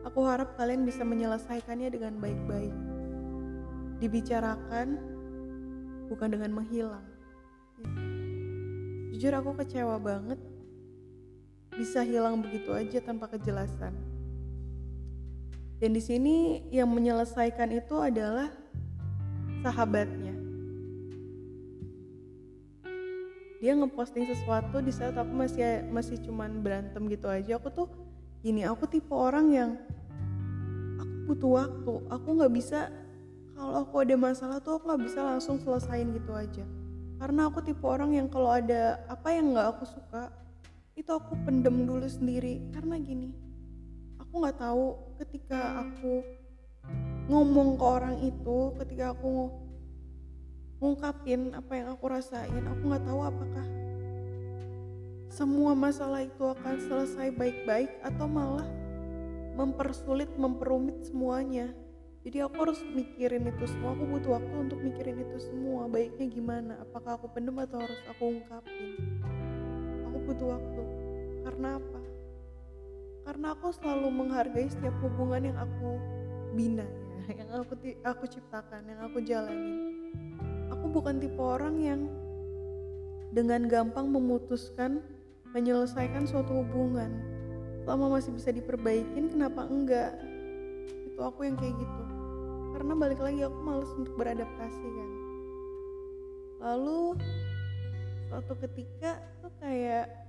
aku 0.06 0.22
harap 0.22 0.54
kalian 0.54 0.86
bisa 0.86 1.02
menyelesaikannya 1.02 1.90
dengan 1.90 2.14
baik-baik. 2.22 2.70
Dibicarakan, 3.98 4.94
bukan 6.06 6.28
dengan 6.30 6.54
menghilang. 6.54 7.02
Jujur 9.10 9.34
aku 9.34 9.58
kecewa 9.58 9.98
banget 9.98 10.38
bisa 11.74 12.06
hilang 12.06 12.42
begitu 12.42 12.70
aja 12.70 12.98
tanpa 13.02 13.30
kejelasan. 13.30 13.94
Dan 15.82 15.90
di 15.90 16.02
sini 16.02 16.64
yang 16.70 16.88
menyelesaikan 16.88 17.68
itu 17.74 17.98
adalah 17.98 18.48
sahabatnya. 19.60 20.34
dia 23.64 23.72
ngeposting 23.72 24.28
sesuatu 24.28 24.84
di 24.84 24.92
saat 24.92 25.16
aku 25.16 25.32
masih 25.32 25.88
masih 25.88 26.20
cuman 26.20 26.60
berantem 26.60 27.00
gitu 27.08 27.32
aja 27.32 27.56
aku 27.56 27.72
tuh 27.72 27.88
gini 28.44 28.60
aku 28.60 28.84
tipe 28.84 29.08
orang 29.08 29.56
yang 29.56 29.70
aku 31.00 31.32
butuh 31.32 31.64
waktu 31.64 31.92
aku 32.12 32.28
nggak 32.36 32.52
bisa 32.52 32.92
kalau 33.56 33.80
aku 33.80 34.04
ada 34.04 34.20
masalah 34.20 34.60
tuh 34.60 34.76
aku 34.76 34.92
nggak 34.92 35.08
bisa 35.08 35.24
langsung 35.24 35.56
selesain 35.64 36.12
gitu 36.12 36.36
aja 36.36 36.60
karena 37.16 37.48
aku 37.48 37.64
tipe 37.64 37.80
orang 37.88 38.12
yang 38.12 38.28
kalau 38.28 38.52
ada 38.52 39.00
apa 39.08 39.32
yang 39.32 39.56
nggak 39.56 39.68
aku 39.72 39.88
suka 39.88 40.28
itu 40.94 41.10
aku 41.10 41.34
pendem 41.46 41.86
dulu 41.86 42.06
sendiri. 42.06 42.62
Karena 42.74 42.98
gini 42.98 43.34
aku 44.34 44.42
nggak 44.42 44.58
tahu 44.58 44.86
ketika 45.22 45.86
aku 45.86 46.26
ngomong 47.30 47.78
ke 47.78 47.84
orang 47.86 48.16
itu 48.20 48.74
ketika 48.82 49.14
aku 49.14 49.46
ngungkapin 50.82 51.54
apa 51.54 51.72
yang 51.78 51.88
aku 51.94 52.04
rasain 52.10 52.66
aku 52.66 52.82
nggak 52.92 53.06
tahu 53.06 53.20
apakah 53.24 53.66
semua 55.30 55.72
masalah 55.78 56.26
itu 56.26 56.44
akan 56.46 56.82
selesai 56.82 57.30
baik-baik 57.34 57.94
atau 58.02 58.26
malah 58.26 58.66
mempersulit 59.54 60.30
memperumit 60.34 60.98
semuanya. 61.06 61.70
Jadi 62.22 62.42
aku 62.42 62.56
harus 62.70 62.80
mikirin 62.94 63.46
itu 63.46 63.66
semua. 63.66 63.98
Aku 63.98 64.06
butuh 64.08 64.38
waktu 64.38 64.54
untuk 64.54 64.78
mikirin 64.80 65.20
itu 65.20 65.38
semua. 65.42 65.90
Baiknya 65.90 66.26
gimana? 66.30 66.72
Apakah 66.86 67.18
aku 67.18 67.30
pendem 67.34 67.58
atau 67.60 67.82
harus 67.82 68.00
aku 68.08 68.30
ungkapin? 68.30 68.94
Aku 70.06 70.16
butuh 70.22 70.48
waktu 70.54 70.73
karena 71.44 71.78
apa? 71.78 72.00
Karena 73.24 73.46
aku 73.52 73.68
selalu 73.76 74.08
menghargai 74.08 74.68
setiap 74.68 74.96
hubungan 75.04 75.52
yang 75.52 75.58
aku 75.60 76.00
bina 76.56 76.84
ya, 77.28 77.44
yang 77.44 77.48
aku 77.54 77.76
aku 78.04 78.24
ciptakan 78.30 78.84
yang 78.86 79.00
aku 79.04 79.18
jalanin 79.24 79.94
aku 80.84 81.00
bukan 81.00 81.16
tipe 81.16 81.40
orang 81.40 81.80
yang 81.80 82.00
dengan 83.34 83.66
gampang 83.66 84.12
memutuskan 84.12 85.02
menyelesaikan 85.56 86.26
suatu 86.26 86.62
hubungan. 86.62 87.10
Selama 87.82 88.18
masih 88.18 88.34
bisa 88.34 88.50
diperbaikin 88.54 89.30
kenapa 89.30 89.66
enggak? 89.66 90.12
Itu 91.08 91.20
aku 91.24 91.46
yang 91.46 91.58
kayak 91.58 91.74
gitu. 91.78 92.02
Karena 92.74 92.92
balik 92.98 93.20
lagi 93.22 93.40
aku 93.42 93.58
males 93.62 93.90
untuk 93.94 94.14
beradaptasi 94.18 94.86
kan. 94.86 95.10
Lalu 96.62 97.18
suatu 98.30 98.54
ketika 98.60 99.24
tuh 99.42 99.52
kayak 99.62 100.23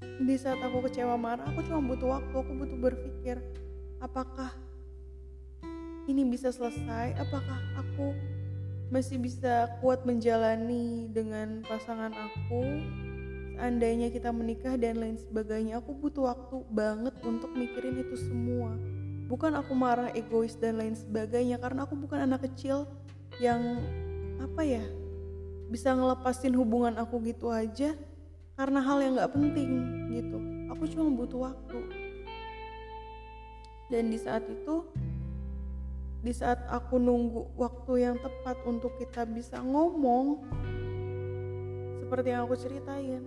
di 0.00 0.34
saat 0.36 0.60
aku 0.60 0.84
kecewa 0.88 1.16
marah 1.16 1.44
aku 1.48 1.64
cuma 1.64 1.80
butuh 1.84 2.20
waktu 2.20 2.34
aku 2.34 2.52
butuh 2.56 2.78
berpikir 2.80 3.40
apakah 4.00 4.52
ini 6.06 6.22
bisa 6.22 6.54
selesai? 6.54 7.18
Apakah 7.18 7.58
aku 7.74 8.14
masih 8.94 9.18
bisa 9.18 9.66
kuat 9.82 10.06
menjalani 10.06 11.10
dengan 11.10 11.66
pasangan 11.66 12.14
aku? 12.14 12.62
Seandainya 13.56 14.12
kita 14.12 14.30
menikah 14.30 14.78
dan 14.78 15.00
lain 15.00 15.18
sebagainya 15.18 15.82
aku 15.82 15.96
butuh 15.96 16.30
waktu 16.30 16.62
banget 16.70 17.14
untuk 17.26 17.50
mikirin 17.56 17.98
itu 17.98 18.14
semua. 18.14 18.76
Bukan 19.26 19.58
aku 19.58 19.74
marah 19.74 20.14
egois 20.14 20.54
dan 20.54 20.78
lain 20.78 20.94
sebagainya 20.94 21.58
karena 21.58 21.82
aku 21.82 21.98
bukan 21.98 22.22
anak 22.22 22.46
kecil 22.46 22.86
yang 23.42 23.82
apa 24.38 24.62
ya 24.62 24.84
bisa 25.66 25.90
ngelepasin 25.90 26.54
hubungan 26.54 26.94
aku 26.94 27.18
gitu 27.26 27.50
aja 27.50 27.98
karena 28.56 28.80
hal 28.80 28.98
yang 29.04 29.20
gak 29.20 29.36
penting 29.36 29.70
gitu. 30.10 30.38
Aku 30.72 30.88
cuma 30.88 31.12
butuh 31.12 31.52
waktu. 31.52 31.78
Dan 33.92 34.10
di 34.10 34.18
saat 34.18 34.42
itu 34.48 34.82
di 36.24 36.34
saat 36.34 36.58
aku 36.66 36.98
nunggu 36.98 37.54
waktu 37.54 38.02
yang 38.02 38.16
tepat 38.18 38.58
untuk 38.66 38.98
kita 38.98 39.22
bisa 39.28 39.62
ngomong 39.62 40.42
seperti 42.02 42.34
yang 42.34 42.50
aku 42.50 42.58
ceritain 42.58 43.22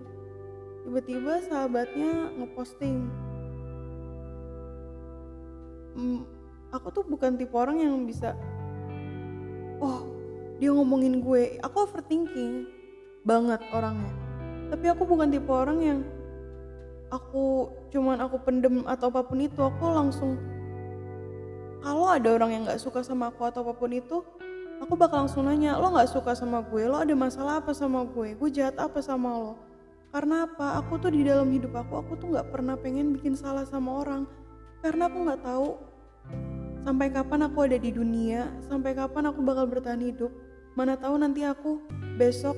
tiba-tiba 0.84 1.40
sahabatnya 1.48 2.34
ngeposting. 2.36 3.08
Hmm, 5.96 6.28
aku 6.76 6.88
tuh 6.92 7.06
bukan 7.08 7.40
tipe 7.40 7.56
orang 7.56 7.80
yang 7.80 7.96
bisa 8.04 8.36
oh 9.80 10.04
dia 10.60 10.76
ngomongin 10.76 11.24
gue. 11.24 11.56
Aku 11.64 11.88
overthinking 11.88 12.68
banget 13.24 13.64
orangnya 13.72 14.19
tapi 14.70 14.86
aku 14.90 15.04
bukan 15.06 15.34
tipe 15.34 15.50
orang 15.50 15.80
yang 15.82 16.00
aku 17.10 17.74
cuman 17.90 18.22
aku 18.22 18.38
pendem 18.46 18.86
atau 18.86 19.10
apa 19.10 19.26
pun 19.26 19.42
itu 19.42 19.58
aku 19.60 19.86
langsung 19.90 20.38
kalau 21.80 22.12
ada 22.12 22.30
orang 22.36 22.52
yang 22.54 22.64
nggak 22.68 22.82
suka 22.82 23.02
sama 23.02 23.34
aku 23.34 23.48
atau 23.50 23.66
apa 23.66 23.74
pun 23.74 23.90
itu 23.90 24.22
aku 24.84 24.94
bakal 24.96 25.28
langsung 25.28 25.48
nanya 25.48 25.80
lo 25.80 25.92
nggak 25.92 26.12
suka 26.12 26.36
sama 26.36 26.64
gue? 26.64 26.88
Lo 26.88 27.00
ada 27.00 27.16
masalah 27.16 27.64
apa 27.64 27.72
sama 27.76 28.04
gue? 28.04 28.36
Gue 28.36 28.50
jahat 28.52 28.80
apa 28.80 29.00
sama 29.00 29.32
lo? 29.32 29.54
Karena 30.10 30.44
apa? 30.44 30.82
Aku 30.82 30.98
tuh 30.98 31.14
di 31.14 31.22
dalam 31.24 31.48
hidup 31.54 31.76
aku 31.76 32.02
aku 32.02 32.18
tuh 32.18 32.28
nggak 32.36 32.52
pernah 32.52 32.76
pengen 32.76 33.16
bikin 33.16 33.36
salah 33.36 33.64
sama 33.64 34.04
orang. 34.04 34.28
Karena 34.84 35.08
aku 35.12 35.18
nggak 35.24 35.42
tahu 35.44 35.68
sampai 36.84 37.08
kapan 37.12 37.42
aku 37.48 37.58
ada 37.68 37.76
di 37.76 37.92
dunia 37.92 38.48
sampai 38.72 38.96
kapan 38.96 39.32
aku 39.32 39.40
bakal 39.44 39.68
bertahan 39.68 40.04
hidup. 40.04 40.32
Mana 40.76 40.96
tahu 40.96 41.16
nanti 41.20 41.44
aku 41.44 41.84
besok 42.16 42.56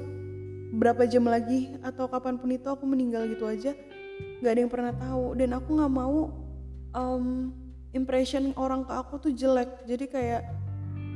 berapa 0.72 1.04
jam 1.04 1.28
lagi 1.28 1.76
atau 1.84 2.08
kapan 2.08 2.40
pun 2.40 2.50
itu 2.52 2.68
aku 2.72 2.88
meninggal 2.88 3.28
gitu 3.28 3.44
aja 3.44 3.76
nggak 4.42 4.52
ada 4.52 4.60
yang 4.60 4.72
pernah 4.72 4.94
tahu. 4.94 5.26
Dan 5.38 5.50
aku 5.54 5.70
nggak 5.78 5.94
mau 5.94 6.18
um, 6.98 7.54
impression 7.94 8.52
orang 8.58 8.86
ke 8.86 8.94
aku 8.94 9.14
tuh 9.22 9.34
jelek. 9.34 9.86
Jadi 9.86 10.06
kayak 10.10 10.42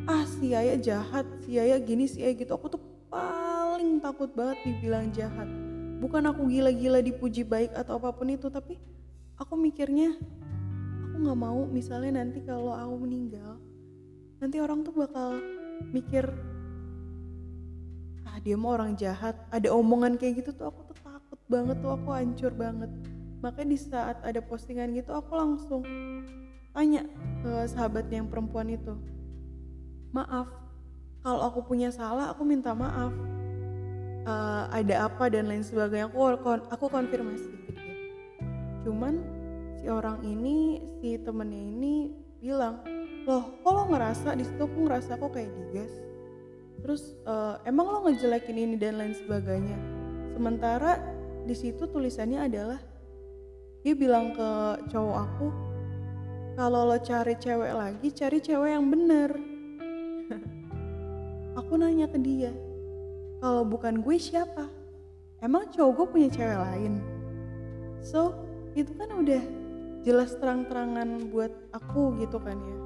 ah 0.06 0.24
si 0.30 0.54
Yaya 0.54 0.78
jahat 0.78 1.26
si 1.42 1.58
Yaya 1.58 1.82
gini 1.82 2.06
si 2.06 2.22
Yaya 2.22 2.38
gitu. 2.38 2.54
Aku 2.54 2.70
tuh 2.70 2.82
paling 3.10 3.98
takut 4.00 4.30
banget 4.34 4.62
dibilang 4.64 5.10
jahat. 5.12 5.50
Bukan 5.98 6.22
aku 6.30 6.46
gila-gila 6.52 7.02
dipuji 7.02 7.42
baik 7.42 7.74
atau 7.74 7.98
apa 7.98 8.14
pun 8.14 8.30
itu 8.30 8.52
tapi 8.52 8.78
aku 9.40 9.58
mikirnya 9.58 10.16
aku 11.08 11.16
nggak 11.24 11.40
mau 11.40 11.64
misalnya 11.68 12.20
nanti 12.20 12.44
kalau 12.44 12.76
aku 12.76 13.08
meninggal 13.08 13.56
nanti 14.44 14.60
orang 14.60 14.84
tuh 14.84 14.92
bakal 14.92 15.40
mikir 15.96 16.28
dia 18.46 18.54
mau 18.54 18.78
orang 18.78 18.94
jahat. 18.94 19.34
Ada 19.50 19.74
omongan 19.74 20.22
kayak 20.22 20.46
gitu 20.46 20.54
tuh 20.54 20.70
aku 20.70 20.86
tuh 20.94 20.98
takut 21.02 21.42
banget 21.50 21.82
tuh 21.82 21.98
aku 21.98 22.14
hancur 22.14 22.54
banget. 22.54 22.94
Makanya 23.42 23.70
di 23.74 23.78
saat 23.82 24.22
ada 24.22 24.38
postingan 24.46 24.94
gitu 24.94 25.10
aku 25.18 25.34
langsung 25.34 25.82
tanya 26.78 27.10
ke 27.42 27.52
sahabatnya 27.74 28.22
yang 28.22 28.30
perempuan 28.30 28.68
itu 28.70 28.94
maaf 30.12 30.46
kalau 31.26 31.42
aku 31.42 31.66
punya 31.66 31.90
salah 31.90 32.30
aku 32.30 32.46
minta 32.46 32.78
maaf. 32.78 33.10
Uh, 34.26 34.66
ada 34.74 35.06
apa 35.10 35.30
dan 35.30 35.50
lain 35.50 35.66
sebagainya. 35.66 36.10
Aku 36.14 36.22
aku 36.70 36.86
konfirmasi 36.86 37.50
gitu 37.50 37.82
cuman 38.86 39.18
si 39.82 39.90
orang 39.90 40.22
ini 40.22 40.78
si 41.02 41.18
temennya 41.18 41.58
ini 41.58 42.14
bilang 42.38 42.86
loh 43.26 43.58
kok 43.66 43.90
ngerasa? 43.90 44.38
Di 44.38 44.46
situ 44.46 44.62
aku 44.62 44.86
ngerasa 44.86 45.18
aku 45.18 45.34
kayak 45.34 45.50
digas 45.50 45.94
terus 46.84 47.16
uh, 47.28 47.62
emang 47.64 47.88
lo 47.88 48.00
ngejelekin 48.08 48.58
ini 48.58 48.76
dan 48.76 48.98
lain 48.98 49.16
sebagainya? 49.16 49.78
Sementara 50.36 51.00
di 51.46 51.56
situ 51.56 51.86
tulisannya 51.86 52.42
adalah 52.42 52.80
dia 53.86 53.94
bilang 53.94 54.34
ke 54.34 54.50
cowok 54.90 55.18
aku 55.30 55.48
kalau 56.58 56.90
lo 56.90 56.98
cari 56.98 57.38
cewek 57.38 57.74
lagi 57.76 58.08
cari 58.10 58.40
cewek 58.42 58.74
yang 58.74 58.90
bener. 58.90 59.30
Aku 61.60 61.78
nanya 61.78 62.10
ke 62.10 62.18
dia 62.18 62.50
kalau 63.46 63.62
bukan 63.62 64.02
gue 64.02 64.18
siapa? 64.18 64.66
Emang 65.44 65.70
cowok 65.70 65.92
gue 65.94 66.08
punya 66.18 66.30
cewek 66.34 66.58
lain? 66.58 66.98
So 68.02 68.34
itu 68.74 68.90
kan 68.98 69.14
udah 69.14 69.44
jelas 70.02 70.34
terang-terangan 70.38 71.30
buat 71.30 71.54
aku 71.70 72.18
gitu 72.26 72.42
kan 72.42 72.58
ya. 72.58 72.78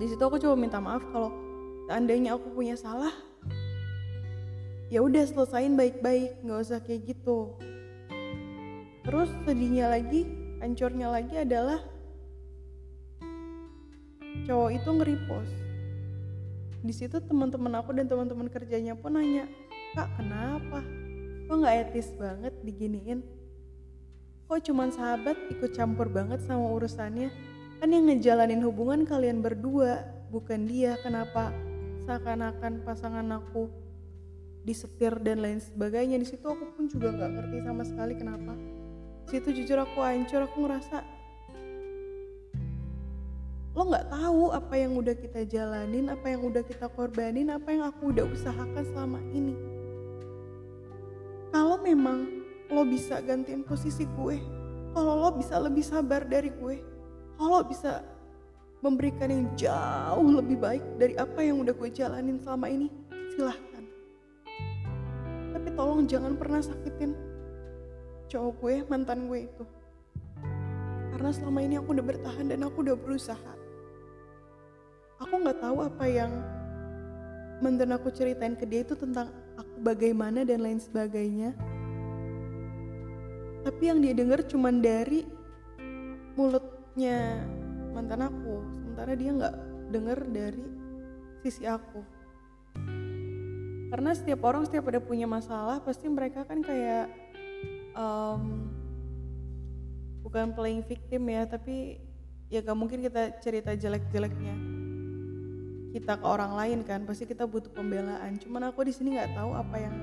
Di 0.00 0.06
situ 0.08 0.22
aku 0.24 0.40
coba 0.40 0.56
minta 0.56 0.80
maaf 0.80 1.04
kalau 1.12 1.43
seandainya 1.88 2.36
aku 2.36 2.52
punya 2.52 2.76
salah 2.76 3.12
ya 4.92 5.02
udah 5.02 5.24
selesain 5.26 5.74
baik-baik 5.74 6.38
nggak 6.44 6.60
usah 6.60 6.78
kayak 6.78 7.10
gitu. 7.10 7.56
Terus 9.04 9.28
sedihnya 9.44 9.90
lagi 9.90 10.24
hancurnya 10.62 11.12
lagi 11.12 11.34
adalah 11.34 11.82
cowok 14.46 14.70
itu 14.70 14.88
nge-repost. 14.88 15.54
Di 16.84 16.92
situ 16.92 17.16
teman-teman 17.16 17.80
aku 17.80 17.96
dan 17.96 18.06
teman-teman 18.06 18.46
kerjanya 18.46 18.94
pun 18.94 19.16
nanya 19.16 19.50
kak 19.98 20.08
kenapa? 20.14 20.84
Kok 21.50 21.56
nggak 21.58 21.76
etis 21.88 22.14
banget 22.16 22.54
diginiin? 22.62 23.24
Kok 24.46 24.60
cuman 24.70 24.92
sahabat 24.92 25.36
ikut 25.50 25.72
campur 25.72 26.06
banget 26.06 26.44
sama 26.44 26.70
urusannya? 26.70 27.32
Kan 27.80 27.90
yang 27.90 28.06
ngejalanin 28.08 28.62
hubungan 28.62 29.08
kalian 29.08 29.42
berdua 29.42 30.04
bukan 30.28 30.68
dia. 30.68 30.96
Kenapa 31.00 31.50
seakan-akan 32.04 32.84
pasangan 32.84 33.26
aku 33.40 33.68
disetir 34.64 35.16
dan 35.20 35.44
lain 35.44 35.60
sebagainya. 35.60 36.20
Di 36.20 36.26
situ 36.28 36.44
aku 36.44 36.64
pun 36.76 36.84
juga 36.88 37.12
nggak 37.12 37.30
ngerti 37.36 37.56
sama 37.64 37.82
sekali 37.84 38.14
kenapa. 38.16 38.52
Di 39.24 39.28
situ 39.40 39.48
jujur 39.62 39.80
aku 39.80 39.98
hancur 40.04 40.44
aku 40.44 40.68
ngerasa 40.68 40.98
lo 43.74 43.90
nggak 43.90 44.06
tahu 44.06 44.54
apa 44.54 44.74
yang 44.78 44.94
udah 44.94 45.18
kita 45.18 45.42
jalanin 45.50 46.06
apa 46.06 46.30
yang 46.30 46.46
udah 46.46 46.62
kita 46.62 46.86
korbanin 46.94 47.50
apa 47.50 47.74
yang 47.74 47.82
aku 47.82 48.14
udah 48.14 48.22
usahakan 48.22 48.84
selama 48.86 49.18
ini. 49.34 49.58
Kalau 51.50 51.82
memang 51.82 52.44
lo 52.70 52.86
bisa 52.86 53.18
gantiin 53.18 53.66
posisi 53.66 54.06
gue 54.06 54.38
kalau 54.94 55.26
lo 55.26 55.30
bisa 55.34 55.58
lebih 55.58 55.82
sabar 55.82 56.22
dari 56.22 56.54
gue 56.54 56.80
kalau 57.34 57.66
bisa 57.66 58.00
memberikan 58.84 59.32
yang 59.32 59.48
jauh 59.56 60.28
lebih 60.28 60.60
baik 60.60 60.84
dari 61.00 61.16
apa 61.16 61.40
yang 61.40 61.64
udah 61.64 61.72
gue 61.72 61.88
jalanin 61.88 62.36
selama 62.36 62.68
ini. 62.68 62.92
Silahkan. 63.32 63.84
Tapi 65.56 65.68
tolong 65.72 66.04
jangan 66.04 66.36
pernah 66.36 66.60
sakitin 66.60 67.16
cowok 68.28 68.52
gue 68.60 68.74
mantan 68.92 69.24
gue 69.24 69.48
itu. 69.48 69.64
Karena 71.16 71.30
selama 71.32 71.64
ini 71.64 71.80
aku 71.80 71.96
udah 71.96 72.04
bertahan 72.04 72.44
dan 72.52 72.60
aku 72.60 72.84
udah 72.84 72.96
berusaha. 73.00 73.52
Aku 75.24 75.32
nggak 75.40 75.64
tahu 75.64 75.80
apa 75.80 76.04
yang 76.04 76.32
mantan 77.64 77.96
aku 77.96 78.12
ceritain 78.12 78.52
ke 78.52 78.68
dia 78.68 78.84
itu 78.84 78.92
tentang 78.92 79.32
aku 79.56 79.80
bagaimana 79.80 80.44
dan 80.44 80.60
lain 80.60 80.76
sebagainya. 80.76 81.56
Tapi 83.64 83.82
yang 83.88 84.04
dia 84.04 84.12
dengar 84.12 84.44
cuma 84.44 84.68
dari 84.68 85.24
mulutnya 86.36 87.40
mantan 87.94 88.26
aku 88.26 88.73
sementara 88.94 89.18
dia 89.18 89.34
nggak 89.34 89.54
dengar 89.90 90.18
dari 90.30 90.62
sisi 91.42 91.66
aku. 91.66 91.98
Karena 93.90 94.14
setiap 94.14 94.46
orang 94.46 94.70
setiap 94.70 94.86
ada 94.86 95.02
punya 95.02 95.26
masalah 95.26 95.82
pasti 95.82 96.06
mereka 96.06 96.46
kan 96.46 96.62
kayak 96.62 97.10
um, 97.98 98.70
bukan 100.22 100.54
playing 100.54 100.86
victim 100.86 101.26
ya 101.26 101.42
tapi 101.42 101.98
ya 102.46 102.62
gak 102.62 102.78
mungkin 102.78 103.02
kita 103.02 103.34
cerita 103.42 103.74
jelek-jeleknya 103.74 104.54
kita 105.90 106.14
ke 106.14 106.26
orang 106.30 106.54
lain 106.54 106.86
kan. 106.86 107.02
Pasti 107.02 107.26
kita 107.26 107.50
butuh 107.50 107.74
pembelaan. 107.74 108.38
Cuman 108.38 108.70
aku 108.70 108.86
di 108.86 108.94
sini 108.94 109.18
nggak 109.18 109.34
tahu 109.34 109.58
apa 109.58 109.74
yang 109.74 109.94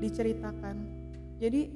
diceritakan. 0.00 0.88
Jadi 1.36 1.68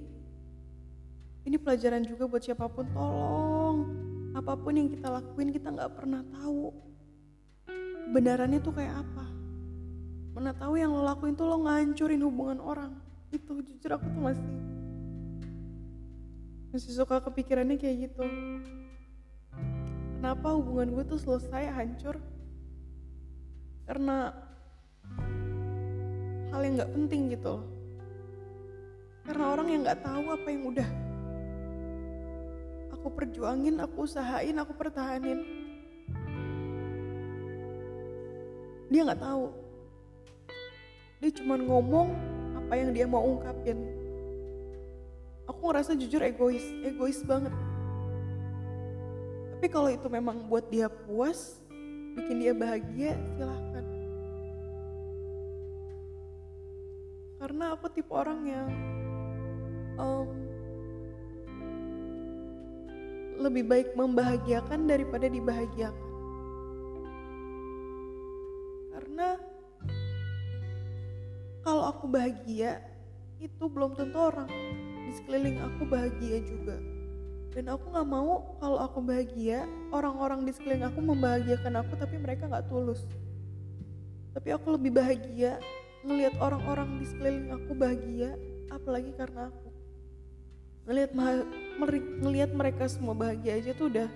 ini 1.44 1.56
pelajaran 1.61 2.00
juga 2.00 2.24
buat 2.24 2.40
siapa 2.40 2.64
pun. 2.64 2.88
Tolong 2.96 4.01
apa 4.33 4.53
pun 4.57 4.73
yang 4.73 4.88
kita 4.88 5.09
lakuin 5.12 5.53
kita 5.53 5.68
nggak 5.68 5.92
pernah 5.92 6.25
tahu 6.33 6.73
kebenarannya 8.09 8.61
tuh 8.64 8.75
kayak 8.75 9.05
apa. 9.05 9.27
Mana 10.33 10.57
tahu 10.57 10.81
yang 10.81 10.92
lo 10.92 11.05
lakuin 11.05 11.37
tuh 11.37 11.45
lo 11.49 11.61
ngancurin 11.64 12.25
hubungan 12.25 12.59
orang. 12.61 12.92
Itu 13.29 13.61
jujur 13.61 13.97
aku 13.97 14.07
tuh 14.09 14.23
masih 14.33 14.49
masih 16.73 16.92
suka 16.97 17.21
kepikirannya 17.21 17.77
kayak 17.77 18.09
gitu. 18.09 18.25
Kenapa 20.16 20.57
hubungan 20.57 20.97
gue 20.97 21.05
tuh 21.05 21.21
selesai 21.21 21.68
hancur? 21.68 22.16
Karena 23.85 24.33
hal 26.53 26.61
yang 26.64 26.75
nggak 26.77 26.92
penting 26.92 27.23
gitu 27.33 27.64
karena 29.25 29.45
orang 29.55 29.68
yang 29.73 29.81
nggak 29.87 30.03
tahu 30.05 30.25
apa 30.29 30.49
yang 30.53 30.62
udah 30.68 30.88
aku 33.02 33.10
perjuangin 33.18 33.82
aku 33.82 34.06
usahain 34.06 34.54
aku 34.62 34.78
pertahanin. 34.78 35.42
Dia 38.86 39.02
nggak 39.02 39.18
tahu. 39.18 39.50
Dia 41.18 41.30
cuma 41.34 41.58
ngomong 41.58 42.14
apa 42.54 42.78
yang 42.78 42.94
dia 42.94 43.10
mau 43.10 43.26
ungkapin. 43.26 43.82
Aku 45.50 45.66
ngerasa 45.66 45.98
jujur 45.98 46.22
egois 46.22 46.62
egois 46.86 47.18
banget. 47.26 47.50
Tapi 49.50 49.66
kalau 49.66 49.90
itu 49.90 50.06
memang 50.06 50.46
buat 50.46 50.70
dia 50.70 50.86
puas 50.86 51.58
bikin 52.14 52.38
dia 52.38 52.54
bahagia 52.54 53.18
silahkan. 53.34 53.82
Karena 57.42 57.74
aku 57.74 57.90
tipe 57.90 58.14
orang 58.14 58.40
yang 58.46 58.68
um, 59.98 60.41
lebih 63.42 63.66
baik 63.66 63.88
membahagiakan 63.98 64.87
daripada 64.87 65.26
dibahagiakan. 65.26 66.11
Karena 68.94 69.28
kalau 71.66 71.85
aku 71.90 72.07
bahagia 72.07 72.81
itu 73.42 73.64
belum 73.66 73.98
tentu 73.98 74.18
orang 74.18 74.50
di 75.02 75.12
sekeliling 75.18 75.59
aku 75.59 75.83
bahagia 75.90 76.38
juga. 76.46 76.78
Dan 77.52 77.68
aku 77.68 77.92
nggak 77.92 78.09
mau 78.09 78.57
kalau 78.62 78.81
aku 78.81 79.05
bahagia 79.05 79.68
orang-orang 79.92 80.48
di 80.48 80.57
sekeliling 80.57 80.88
aku 80.88 81.05
membahagiakan 81.05 81.85
aku 81.85 81.92
tapi 82.00 82.16
mereka 82.16 82.48
nggak 82.48 82.70
tulus. 82.70 83.05
Tapi 84.33 84.48
aku 84.57 84.81
lebih 84.81 84.96
bahagia 84.96 85.61
ngelihat 86.02 86.35
orang-orang 86.40 86.96
di 86.96 87.05
sekeliling 87.05 87.52
aku 87.52 87.76
bahagia 87.76 88.33
apalagi 88.72 89.12
karena 89.12 89.52
aku. 89.52 89.68
Ngelihat 90.88 91.12
ngelihat 92.22 92.50
mereka 92.54 92.87
semua 92.87 93.12
bahagia 93.16 93.58
aja 93.58 93.72
tuh 93.74 93.90
udah 93.90 94.08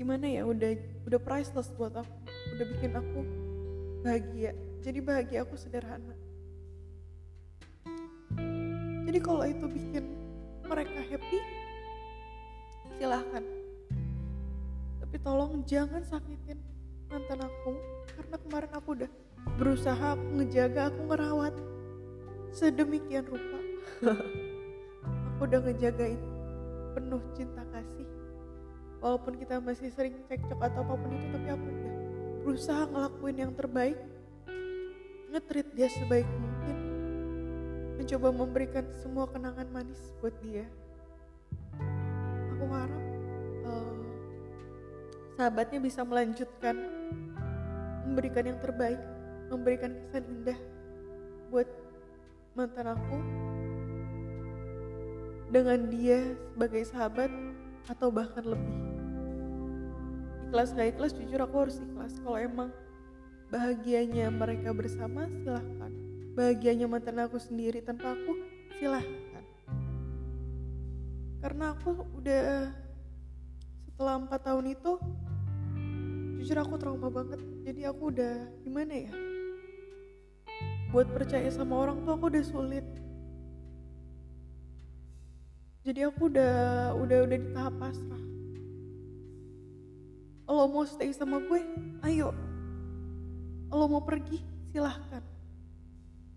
gimana 0.00 0.24
ya 0.24 0.48
udah 0.48 0.72
udah 1.04 1.20
priceless 1.20 1.68
buat 1.76 1.92
aku 1.92 2.14
udah 2.56 2.66
bikin 2.76 2.92
aku 2.96 3.20
bahagia. 4.00 4.56
Jadi 4.80 4.98
bahagia 5.04 5.44
aku 5.44 5.60
sederhana. 5.60 6.16
Jadi 9.04 9.18
kalau 9.20 9.44
itu 9.44 9.66
bikin 9.68 10.04
mereka 10.64 11.00
happy 11.04 11.38
silahkan. 12.96 13.44
Tapi 15.04 15.16
tolong 15.20 15.60
jangan 15.68 16.00
sakitin 16.06 16.60
mantan 17.10 17.42
aku 17.44 17.74
karena 18.16 18.36
kemarin 18.38 18.72
aku 18.72 18.88
udah 18.96 19.10
berusaha 19.58 20.16
aku 20.16 20.24
ngejaga 20.40 20.94
aku 20.94 21.00
ngerawat 21.10 21.54
sedemikian 22.54 23.26
rupa. 23.26 23.58
Aku 25.40 25.48
udah 25.48 25.64
ngejagain 25.64 26.20
penuh 26.92 27.22
cinta 27.32 27.62
kasih. 27.70 28.08
Walaupun 29.00 29.40
kita 29.40 29.62
masih 29.64 29.88
sering 29.94 30.20
cekcok 30.28 30.60
atau 30.60 30.84
apa 30.84 30.94
pun 30.98 31.10
itu 31.16 31.26
tapi 31.32 31.48
aku 31.48 31.66
udah 31.66 31.94
berusaha 32.44 32.82
ngelakuin 32.90 33.36
yang 33.38 33.52
terbaik. 33.56 33.98
Ngetrit 35.30 35.68
dia 35.72 35.88
sebaik 35.88 36.26
mungkin. 36.26 36.76
Mencoba 37.96 38.28
memberikan 38.34 38.84
semua 38.98 39.24
kenangan 39.30 39.68
manis 39.70 40.00
buat 40.20 40.34
dia. 40.44 40.66
Aku 42.56 42.64
harap 42.68 43.04
uh, 43.64 44.00
sahabatnya 45.38 45.80
bisa 45.80 46.04
melanjutkan 46.04 46.76
memberikan 48.04 48.44
yang 48.50 48.58
terbaik 48.58 49.00
memberikan 49.50 49.94
kesan 50.06 50.24
indah 50.30 50.58
buat 51.50 51.66
mantan 52.54 52.94
aku 52.94 53.39
dengan 55.50 55.90
dia 55.90 56.38
sebagai 56.54 56.82
sahabat 56.86 57.30
atau 57.90 58.08
bahkan 58.08 58.46
lebih. 58.46 58.78
Ikhlas 60.50 60.74
gak 60.74 60.94
ikhlas 60.94 61.12
jujur 61.14 61.42
aku 61.42 61.56
harus 61.66 61.76
ikhlas. 61.82 62.14
Kalau 62.22 62.38
emang 62.38 62.70
bahagianya 63.50 64.30
mereka 64.30 64.70
bersama 64.70 65.26
silahkan. 65.42 65.90
Bahagianya 66.38 66.86
mantan 66.86 67.18
aku 67.18 67.42
sendiri 67.42 67.82
tanpa 67.82 68.14
aku 68.14 68.32
silahkan. 68.78 69.42
Karena 71.42 71.74
aku 71.74 72.06
udah 72.14 72.70
setelah 73.90 74.14
empat 74.22 74.40
tahun 74.46 74.66
itu 74.70 74.92
jujur 76.38 76.58
aku 76.62 76.78
trauma 76.78 77.10
banget. 77.10 77.42
Jadi 77.66 77.90
aku 77.90 78.14
udah 78.14 78.34
gimana 78.62 78.94
ya? 79.06 79.12
Buat 80.94 81.10
percaya 81.10 81.46
sama 81.50 81.78
orang 81.78 82.02
tuh 82.06 82.14
aku 82.14 82.30
udah 82.30 82.44
sulit 82.46 82.86
jadi 85.80 86.12
aku 86.12 86.28
udah 86.28 86.92
udah 86.92 87.18
udah 87.24 87.38
di 87.40 87.48
tahap 87.56 87.74
pasrah. 87.80 88.22
Lo 90.50 90.66
mau 90.68 90.84
stay 90.84 91.08
sama 91.14 91.40
gue 91.40 91.62
ayo. 92.04 92.36
Lo 93.72 93.86
mau 93.88 94.04
pergi 94.04 94.44
silahkan. 94.74 95.24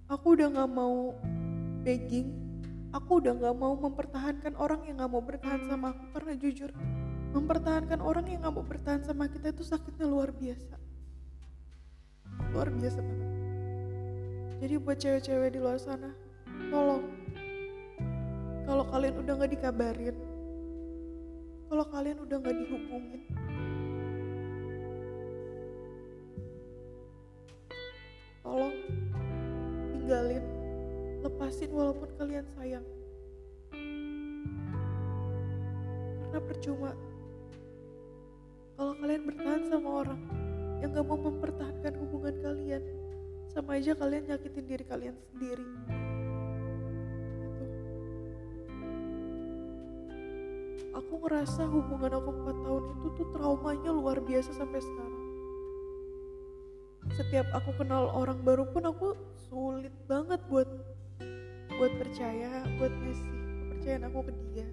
Aku 0.08 0.40
udah 0.40 0.48
gak 0.48 0.72
mau 0.72 1.18
begging. 1.84 2.30
Aku 2.94 3.20
udah 3.20 3.34
gak 3.36 3.58
mau 3.58 3.74
mempertahankan 3.74 4.54
orang 4.56 4.86
yang 4.88 5.02
gak 5.02 5.12
mau 5.12 5.24
bertahan 5.26 5.66
sama 5.66 5.92
aku. 5.92 6.04
Karena 6.14 6.34
jujur 6.38 6.72
mempertahankan 7.34 8.00
orang 8.00 8.30
yang 8.30 8.46
gak 8.46 8.54
mau 8.54 8.64
bertahan 8.64 9.02
sama 9.02 9.28
kita 9.28 9.52
itu 9.52 9.66
sakitnya 9.66 10.06
luar 10.06 10.30
biasa. 10.32 10.78
Luar 12.54 12.70
biasa 12.70 13.02
banget. 13.02 13.32
Jadi 14.62 14.74
buat 14.80 14.98
cewek-cewek 15.02 15.50
di 15.52 15.60
luar 15.60 15.82
sana, 15.82 16.14
tolong. 16.72 17.23
Kalau 18.64 18.88
kalian 18.88 19.16
udah 19.20 19.34
gak 19.44 19.52
dikabarin, 19.52 20.16
kalau 21.68 21.86
kalian 21.92 22.18
udah 22.24 22.38
gak 22.40 22.56
dihubungin, 22.56 23.22
tolong 28.40 28.76
tinggalin, 29.92 30.46
lepasin 31.28 31.72
walaupun 31.76 32.10
kalian 32.16 32.48
sayang. 32.56 32.88
Karena 36.24 36.40
percuma 36.50 36.92
kalau 38.80 38.94
kalian 38.98 39.24
bertahan 39.28 39.64
sama 39.70 39.90
orang 40.02 40.22
yang 40.82 40.90
gak 40.96 41.06
mau 41.06 41.20
mempertahankan 41.20 41.94
hubungan 42.00 42.36
kalian 42.42 42.84
sama 43.54 43.78
aja 43.78 43.94
kalian 43.94 44.26
nyakitin 44.26 44.66
diri 44.66 44.86
kalian 44.88 45.16
sendiri 45.30 45.68
aku 50.94 51.26
ngerasa 51.26 51.66
hubungan 51.66 52.22
aku 52.22 52.30
4 52.30 52.66
tahun 52.66 52.84
itu 52.94 53.08
tuh 53.18 53.28
traumanya 53.34 53.90
luar 53.90 54.22
biasa 54.22 54.54
sampai 54.54 54.80
sekarang. 54.80 55.26
Setiap 57.18 57.48
aku 57.52 57.76
kenal 57.82 58.14
orang 58.14 58.40
baru 58.46 58.64
pun 58.70 58.88
aku 58.88 59.18
sulit 59.50 59.92
banget 60.08 60.40
buat 60.48 60.70
buat 61.74 61.94
percaya 61.98 62.64
buat 62.78 62.94
ngasih 62.94 63.34
kepercayaan 63.34 64.04
aku 64.08 64.20
ke 64.30 64.34
dia. 64.54 64.68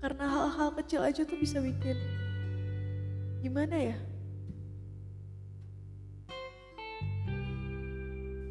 Karena 0.00 0.24
hal-hal 0.24 0.68
kecil 0.80 1.00
aja 1.04 1.22
tuh 1.28 1.36
bisa 1.36 1.60
bikin 1.60 1.96
gimana 3.44 3.76
ya? 3.76 3.96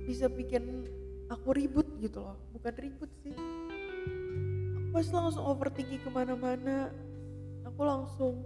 Bisa 0.06 0.30
bikin 0.30 0.86
aku 1.30 1.58
ribut 1.58 1.90
gitu 1.98 2.22
loh. 2.22 2.38
Bukan 2.54 2.74
ribut 2.78 3.10
sih 3.26 3.34
pasti 4.90 5.14
langsung 5.14 5.46
overthinking 5.46 6.02
ke 6.02 6.10
mana-mana. 6.10 6.90
Aku 7.70 7.82
langsung 7.86 8.44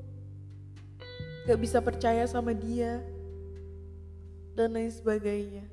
gak 1.47 1.59
bisa 1.59 1.79
percaya 1.79 2.27
sama 2.27 2.51
dia 2.51 2.99
dan 4.53 4.75
lain 4.75 4.91
sebagainya. 4.91 5.65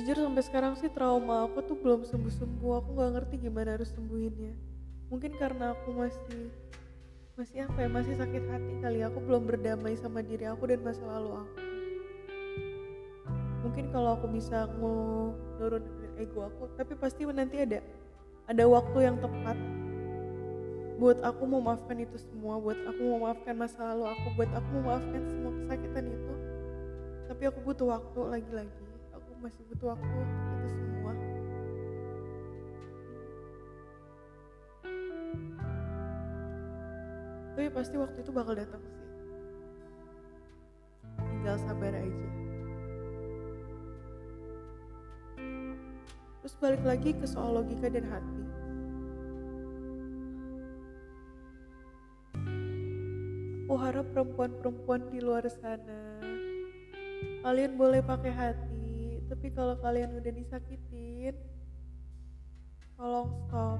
Jujur 0.00 0.16
sampai 0.24 0.42
sekarang 0.42 0.74
sih 0.80 0.90
trauma 0.90 1.46
aku 1.46 1.62
tuh 1.62 1.76
belum 1.78 2.08
sembuh-sembuh. 2.08 2.72
Aku 2.82 2.96
gak 2.96 3.12
ngerti 3.16 3.34
gimana 3.48 3.76
harus 3.76 3.92
sembuhinnya. 3.92 4.56
Mungkin 5.12 5.36
karena 5.36 5.76
aku 5.76 5.92
masih 5.92 6.48
masih 7.32 7.64
apa 7.64 7.80
ya 7.80 7.88
masih 7.88 8.14
sakit 8.20 8.44
hati 8.44 8.74
kali 8.84 9.00
aku 9.00 9.16
belum 9.24 9.48
berdamai 9.48 9.96
sama 9.96 10.20
diri 10.20 10.44
aku 10.44 10.68
dan 10.68 10.84
masa 10.84 11.00
lalu 11.00 11.40
aku 11.40 11.71
mungkin 13.62 13.94
kalau 13.94 14.18
aku 14.18 14.26
bisa 14.28 14.66
mau 14.82 15.30
nurun 15.62 15.86
ego 16.18 16.44
aku 16.46 16.66
tapi 16.74 16.98
pasti 16.98 17.22
nanti 17.30 17.62
ada 17.62 17.78
ada 18.50 18.64
waktu 18.66 18.98
yang 19.06 19.16
tepat 19.22 19.54
buat 21.02 21.18
aku 21.22 21.42
memaafkan 21.46 21.98
itu 21.98 22.14
semua 22.14 22.62
buat 22.62 22.78
aku 22.86 23.02
memaafkan 23.18 23.54
masa 23.58 23.94
lalu 23.94 24.06
aku 24.06 24.26
buat 24.38 24.50
aku 24.54 24.68
memaafkan 24.78 25.22
semua 25.26 25.50
kesakitan 25.50 26.04
itu. 26.06 26.34
Tapi 27.26 27.42
aku 27.48 27.58
butuh 27.64 27.86
waktu 27.90 28.20
lagi-lagi. 28.28 28.84
Aku 29.16 29.30
masih 29.42 29.62
butuh 29.66 29.98
waktu 29.98 30.14
itu 30.14 30.68
semua. 30.78 31.12
Tapi 37.58 37.68
pasti 37.74 37.94
waktu 37.98 38.18
itu 38.22 38.30
bakal 38.30 38.54
datang 38.54 38.82
sih. 38.86 39.06
Tinggal 41.18 41.56
sabar 41.66 41.98
aja 41.98 42.41
terus 46.42 46.58
balik 46.58 46.82
lagi 46.82 47.14
ke 47.14 47.22
soal 47.22 47.54
logika 47.54 47.86
dan 47.86 48.02
hati. 48.10 48.42
Aku 53.70 53.78
harap 53.78 54.10
perempuan-perempuan 54.10 55.06
di 55.14 55.22
luar 55.22 55.46
sana. 55.46 56.18
Kalian 57.46 57.78
boleh 57.78 58.02
pakai 58.02 58.34
hati 58.34 59.22
tapi 59.30 59.54
kalau 59.54 59.78
kalian 59.78 60.18
udah 60.18 60.32
disakitin 60.34 61.38
tolong 62.98 63.30
stop. 63.46 63.78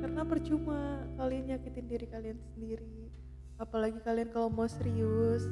Karena 0.00 0.22
percuma 0.22 1.02
kalian 1.18 1.50
nyakitin 1.50 1.86
diri 1.90 2.06
kalian 2.06 2.38
sendiri. 2.54 3.10
Apalagi 3.58 3.98
kalian 4.06 4.30
kalau 4.30 4.48
mau 4.54 4.70
serius 4.70 5.44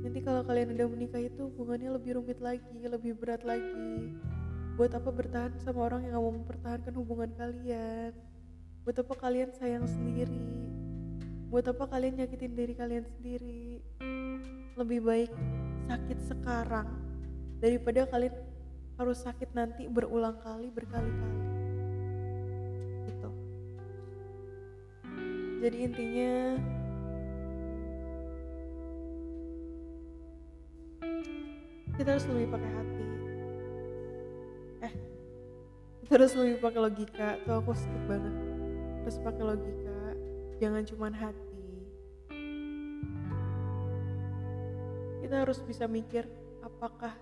nanti 0.00 0.18
kalau 0.24 0.42
kalian 0.44 0.72
udah 0.76 0.86
menikah 0.88 1.22
itu 1.22 1.48
hubungannya 1.52 1.94
lebih 1.94 2.20
rumit 2.20 2.40
lagi 2.40 2.80
lebih 2.84 3.16
berat 3.16 3.44
lagi. 3.44 4.16
Buat 4.74 4.96
apa 4.96 5.10
bertahan 5.12 5.52
sama 5.60 5.86
orang 5.92 6.08
yang 6.08 6.16
gak 6.16 6.24
mau 6.24 6.34
mempertahankan 6.34 6.94
hubungan 6.96 7.30
kalian? 7.36 8.12
Buat 8.82 8.96
apa 9.04 9.14
kalian 9.16 9.50
sayang 9.52 9.84
sendiri? 9.84 10.40
Buat 11.52 11.68
apa 11.70 11.84
kalian 11.84 12.16
nyakitin 12.24 12.56
diri 12.56 12.72
kalian 12.72 13.04
sendiri? 13.18 13.84
Lebih 14.80 15.00
baik 15.04 15.32
sakit 15.84 16.18
sekarang 16.32 16.88
daripada 17.60 18.08
kalian 18.08 18.34
harus 18.96 19.20
sakit 19.20 19.52
nanti 19.52 19.84
berulang 19.84 20.40
kali 20.40 20.72
berkali-kali. 20.72 21.50
Jadi 25.60 25.76
intinya 25.84 26.56
kita 32.00 32.16
harus 32.16 32.24
lebih 32.32 32.48
pakai 32.48 32.70
hati. 32.72 33.04
Eh 34.88 34.94
kita 36.00 36.12
harus 36.16 36.32
lebih 36.32 36.56
pakai 36.64 36.80
logika. 36.80 37.28
Tuh 37.44 37.60
aku 37.60 37.76
skip 37.76 38.04
banget. 38.08 38.32
Harus 39.04 39.16
pakai 39.20 39.44
logika. 39.44 40.00
Jangan 40.64 40.82
cuma 40.88 41.12
hati. 41.12 41.68
Kita 45.20 45.44
harus 45.44 45.60
bisa 45.60 45.84
mikir 45.84 46.24
apakah 46.64 47.12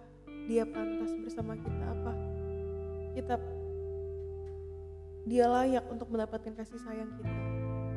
dia 0.47 0.63
pantas 0.63 1.11
bersama 1.27 1.59
kita? 1.59 1.85
Apa 1.99 2.13
kita 3.19 3.35
dia 5.27 5.51
layak 5.51 5.91
untuk 5.91 6.07
mendapatkan 6.07 6.55
kasih 6.55 6.79
sayang 6.79 7.11
kita? 7.19 7.35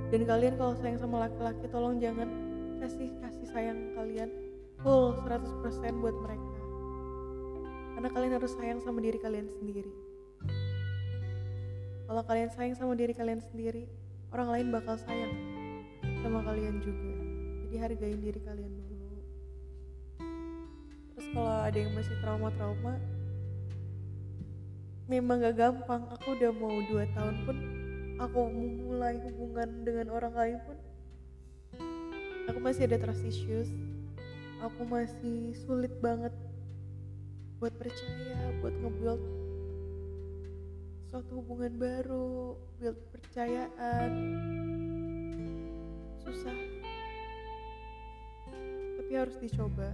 Dan 0.09 0.25
kalian 0.25 0.57
kalau 0.57 0.73
sayang 0.81 0.97
sama 0.97 1.29
laki-laki 1.29 1.69
tolong 1.69 2.01
jangan 2.01 2.25
kasih 2.81 3.13
kasih 3.21 3.45
sayang 3.53 3.93
kalian 3.93 4.33
full 4.81 5.13
100% 5.29 6.01
buat 6.01 6.17
mereka 6.25 6.60
karena 8.01 8.17
kalian 8.17 8.33
harus 8.33 8.57
sayang 8.57 8.81
sama 8.81 8.97
diri 8.97 9.21
kalian 9.21 9.45
sendiri. 9.61 9.93
Kalau 12.09 12.25
kalian 12.25 12.49
sayang 12.49 12.73
sama 12.73 12.97
diri 12.97 13.13
kalian 13.13 13.45
sendiri 13.45 13.85
orang 14.33 14.49
lain 14.57 14.67
bakal 14.73 14.97
sayang 14.97 15.29
sama 16.25 16.41
kalian 16.41 16.81
juga. 16.81 17.13
Jadi 17.61 17.75
hargain 17.77 18.17
diri 18.17 18.41
kalian 18.41 18.73
dulu. 18.73 19.21
Terus 21.13 21.27
kalau 21.29 21.53
ada 21.61 21.77
yang 21.77 21.93
masih 21.93 22.17
trauma-trauma 22.25 22.97
memang 25.05 25.45
gak 25.45 25.61
gampang. 25.61 26.01
Aku 26.17 26.33
udah 26.33 26.49
mau 26.57 26.73
dua 26.89 27.05
tahun 27.13 27.37
pun 27.45 27.57
aku 28.17 28.49
memulai 28.49 29.21
hubungan 29.29 29.69
dengan 29.85 30.09
orang 30.09 30.33
lain 30.33 30.57
pun 30.65 30.77
aku 32.49 32.57
masih 32.65 32.89
ada 32.89 32.97
trust 32.97 33.21
issues. 33.29 33.69
Aku 34.57 34.89
masih 34.89 35.53
sulit 35.53 35.93
banget 36.01 36.33
buat 37.61 37.77
percaya 37.77 38.57
buat 38.57 38.73
ngebuild 38.73 39.21
suatu 41.11 41.43
hubungan 41.43 41.75
baru 41.77 42.57
build 42.79 42.97
percayaan. 43.13 44.11
Susah. 46.23 46.57
Tapi 48.97 49.11
harus 49.13 49.35
dicoba. 49.37 49.91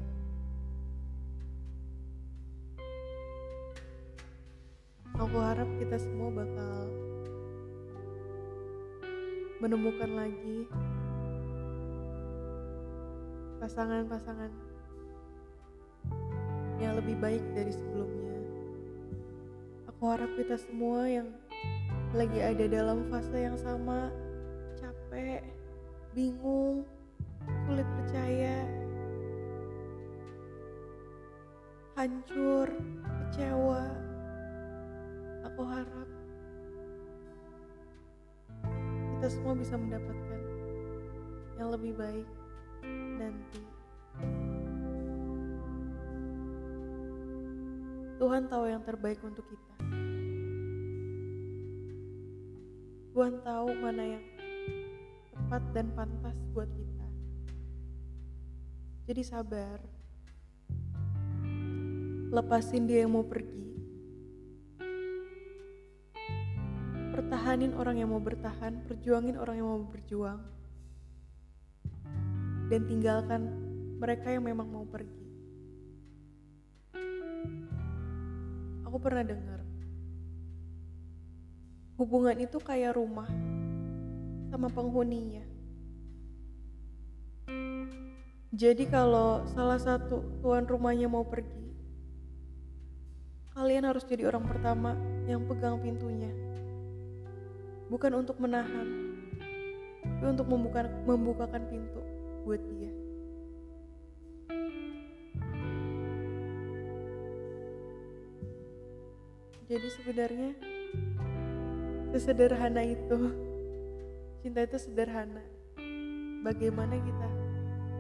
Aku 5.18 5.38
harap 5.42 5.66
kita 5.82 5.98
semua 6.00 6.30
bakal 6.30 6.86
menemukan 9.58 10.12
lagi 10.14 10.70
pasangan-pasangan 13.58 14.77
yang 16.78 16.94
lebih 16.98 17.18
baik 17.18 17.44
dari 17.58 17.74
sebelumnya. 17.74 18.38
Aku 19.90 20.14
harap 20.14 20.30
kita 20.38 20.56
semua 20.62 21.10
yang 21.10 21.28
lagi 22.14 22.40
ada 22.40 22.66
dalam 22.70 23.10
fase 23.10 23.36
yang 23.36 23.58
sama, 23.58 24.14
capek, 24.78 25.42
bingung, 26.14 26.86
sulit 27.66 27.88
percaya, 28.00 28.64
hancur, 31.98 32.70
kecewa. 33.04 33.84
Aku 35.50 35.62
harap 35.66 36.10
kita 39.18 39.28
semua 39.34 39.58
bisa 39.58 39.74
mendapatkan 39.76 40.42
yang 41.58 41.74
lebih 41.74 41.98
baik 41.98 42.28
nanti. 43.18 43.67
Tuhan 48.18 48.50
tahu 48.50 48.66
yang 48.66 48.82
terbaik 48.82 49.22
untuk 49.22 49.46
kita. 49.46 49.74
Tuhan 53.14 53.34
tahu 53.46 53.70
mana 53.78 54.04
yang 54.18 54.26
tepat 55.34 55.64
dan 55.74 55.88
pantas 55.94 56.38
buat 56.50 56.66
kita. 56.66 57.08
Jadi 59.06 59.22
sabar. 59.22 59.78
Lepasin 62.34 62.90
dia 62.90 63.06
yang 63.06 63.14
mau 63.14 63.24
pergi. 63.24 63.70
Pertahanin 67.14 67.78
orang 67.78 68.02
yang 68.02 68.10
mau 68.10 68.22
bertahan, 68.22 68.82
perjuangin 68.90 69.38
orang 69.38 69.62
yang 69.62 69.70
mau 69.70 69.82
berjuang 69.86 70.42
dan 72.68 72.82
tinggalkan 72.84 73.48
mereka 73.98 74.34
yang 74.34 74.44
memang 74.44 74.68
mau 74.68 74.86
pergi. 74.86 75.27
Aku 78.88 79.04
pernah 79.04 79.20
dengar, 79.20 79.60
hubungan 82.00 82.40
itu 82.40 82.56
kayak 82.56 82.96
rumah 82.96 83.28
sama 84.48 84.72
penghuninya. 84.72 85.44
Jadi 88.56 88.88
kalau 88.88 89.44
salah 89.52 89.76
satu 89.76 90.40
tuan 90.40 90.64
rumahnya 90.64 91.12
mau 91.12 91.28
pergi, 91.28 91.68
kalian 93.60 93.92
harus 93.92 94.08
jadi 94.08 94.32
orang 94.32 94.48
pertama 94.48 94.96
yang 95.28 95.44
pegang 95.52 95.84
pintunya. 95.84 96.32
Bukan 97.92 98.16
untuk 98.16 98.40
menahan, 98.40 98.88
tapi 100.00 100.26
untuk 100.32 100.48
membuka, 100.48 100.88
membukakan 101.04 101.68
pintu 101.68 102.00
buat 102.48 102.64
dia. 102.72 103.07
Jadi 109.68 109.88
sebenarnya 110.00 110.52
sesederhana 112.16 112.88
itu. 112.88 113.20
Cinta 114.40 114.64
itu 114.64 114.80
sederhana. 114.80 115.44
Bagaimana 116.40 116.96
kita 116.96 117.30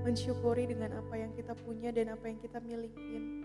mensyukuri 0.07 0.71
dengan 0.71 1.03
apa 1.03 1.19
yang 1.19 1.35
kita 1.35 1.51
punya 1.67 1.91
dan 1.91 2.15
apa 2.15 2.31
yang 2.31 2.39
kita 2.39 2.63
milikin. 2.63 3.43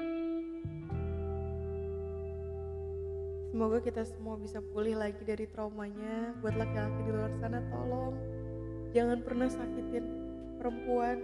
Semoga 3.51 3.83
kita 3.83 4.07
semua 4.07 4.39
bisa 4.39 4.63
pulih 4.63 4.95
lagi 4.95 5.27
dari 5.27 5.51
traumanya. 5.51 6.39
Buat 6.39 6.55
laki-laki 6.63 7.01
di 7.03 7.11
luar 7.11 7.35
sana 7.43 7.59
tolong 7.75 8.15
jangan 8.95 9.19
pernah 9.25 9.49
sakitin 9.49 10.05
perempuan 10.61 11.19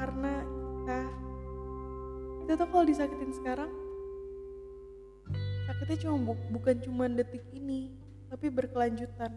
karena 0.00 0.42
kita 0.82 1.00
kita 2.42 2.52
tuh 2.58 2.68
kalau 2.72 2.84
disakitin 2.88 3.32
sekarang 3.36 3.70
sakitnya 5.76 6.08
cuma 6.08 6.16
bu, 6.18 6.32
bukan 6.56 6.76
cuma 6.80 7.04
detik 7.06 7.44
ini 7.52 7.92
tapi 8.32 8.48
berkelanjutan. 8.48 9.32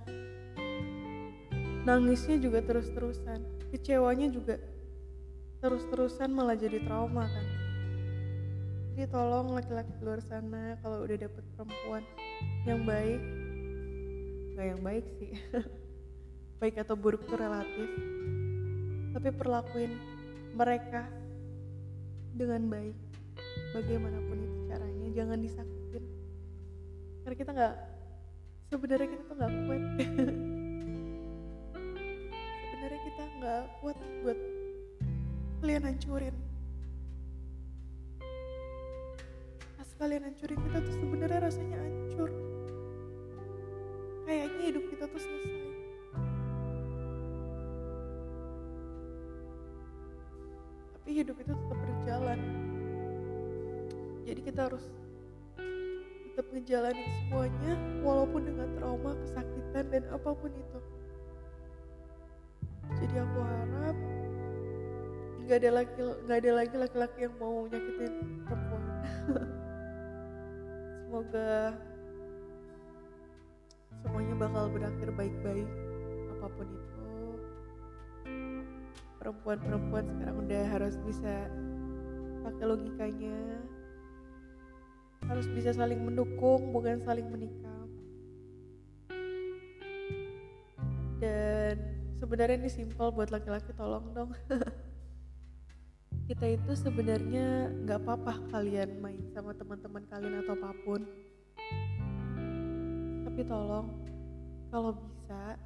Nangisnya 1.84 2.39
juga 2.39 2.63
terus-terusan 2.63 3.60
kecewanya 3.69 4.28
juga 4.34 4.58
terus-terusan 5.60 6.32
malah 6.32 6.56
jadi 6.56 6.80
trauma 6.84 7.28
kan. 7.28 7.47
Jadi 8.95 9.06
tolong 9.12 9.56
laki-laki 9.56 9.91
luar 10.04 10.19
sana 10.19 10.75
kalau 10.84 11.04
udah 11.08 11.17
dapet 11.28 11.43
perempuan 11.56 12.04
yang 12.67 12.84
baik 12.84 13.21
gak 14.60 14.65
yang 14.75 14.82
baik 14.84 15.06
sih. 15.19 15.32
Baik 16.60 16.75
atau 16.84 16.99
buruk 16.99 17.23
tuh 17.23 17.39
relatif. 17.39 17.88
Tapi 19.15 19.32
perlakuin 19.32 19.95
mereka 20.52 21.08
dengan 22.36 22.67
baik 22.67 22.99
bagaimanapun 23.71 24.38
itu 24.43 24.58
caranya. 24.67 25.08
Jangan 25.15 25.39
disakitin 25.39 25.78
karena 27.29 27.45
kita 27.45 27.53
nggak 27.53 27.75
sebenarnya 28.73 29.07
kita 29.13 29.23
tuh 29.29 29.35
nggak 29.37 29.53
kuat. 29.69 29.83
Sebenarnya 32.65 33.01
kita 33.05 33.23
nggak 33.37 33.63
kuat 33.85 33.97
buat 34.25 34.39
kalian 35.61 35.83
hancurin. 35.85 36.35
Pas 39.77 39.89
kalian 40.01 40.25
hancurin 40.25 40.57
kita 40.57 40.77
tuh 40.81 40.93
sebenarnya 40.97 41.39
rasanya 41.45 41.77
hancur. 41.77 42.33
Kayaknya 44.25 44.61
hidup 44.65 44.83
kita 44.89 45.05
tuh 45.05 45.21
selesai. 45.21 45.69
Tapi 50.97 51.09
hidup 51.13 51.37
itu 51.37 51.53
tetap 51.53 51.77
berjalan. 51.77 52.39
Jadi 54.25 54.41
kita 54.41 54.65
harus 54.65 54.89
ngejalanin 56.49 57.09
semuanya 57.21 57.73
walaupun 58.01 58.41
dengan 58.41 58.69
trauma 58.77 59.12
kesakitan 59.21 59.85
dan 59.93 60.03
apa 60.09 60.29
pun 60.33 60.51
itu. 60.51 60.79
Jadi 62.89 63.15
aku 63.21 63.39
harap 63.45 63.97
nggak 65.45 65.57
ada 65.65 65.71
lagi 65.81 65.93
nggak 65.97 66.39
ada 66.45 66.51
lagi 66.53 66.75
laki-laki 66.77 67.19
yang 67.25 67.35
mau 67.38 67.65
nyakitin 67.69 68.13
perempuan. 68.45 68.83
Semoga 71.05 71.51
semuanya 74.01 74.33
bakal 74.38 74.63
berakhir 74.73 75.09
baik-baik 75.13 75.69
apa 76.38 76.47
pun 76.53 76.67
itu. 76.69 77.13
Perempuan-perempuan 79.21 80.05
sekarang 80.05 80.38
udah 80.47 80.63
harus 80.69 80.95
bisa 81.05 81.49
pakai 82.45 82.65
logikanya 82.65 83.38
harus 85.29 85.45
bisa 85.53 85.71
saling 85.77 86.01
mendukung 86.01 86.73
bukan 86.73 86.99
saling 87.05 87.29
menikam 87.29 87.69
dan 91.19 91.75
sebenarnya 92.15 92.63
ini 92.63 92.71
simpel 92.71 93.11
buat 93.11 93.29
laki-laki 93.29 93.75
tolong 93.75 94.15
dong. 94.15 94.31
Kita 96.29 96.45
itu 96.47 96.71
sebenarnya 96.77 97.73
nggak 97.83 97.99
apa-apa 98.05 98.33
kalian 98.53 99.03
main 99.03 99.19
sama 99.35 99.51
teman-teman 99.51 100.03
kalian 100.07 100.45
atau 100.45 100.55
apa 100.55 100.71
pun. 100.87 101.01
Tapi 103.27 103.41
tolong 103.43 103.87
kalau 104.71 104.95
bisa 104.95 105.59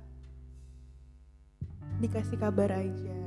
dikasih 2.02 2.38
kabar 2.42 2.74
aja. 2.74 3.22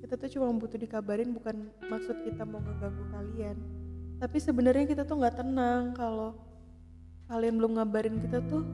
Kita 0.00 0.14
tuh 0.16 0.30
cuma 0.30 0.52
butuh 0.54 0.78
dikabarin 0.78 1.34
bukan 1.34 1.68
maksud 1.90 2.22
kita 2.24 2.46
mau 2.46 2.62
ngeganggu 2.62 3.04
kalian 3.10 3.56
tapi 4.24 4.40
sebenarnya 4.40 4.88
kita 4.88 5.04
tuh 5.04 5.20
nggak 5.20 5.44
tenang 5.44 5.92
kalau 5.92 6.32
kalian 7.28 7.60
belum 7.60 7.76
ngabarin 7.76 8.16
kita 8.24 8.40
tuh 8.48 8.64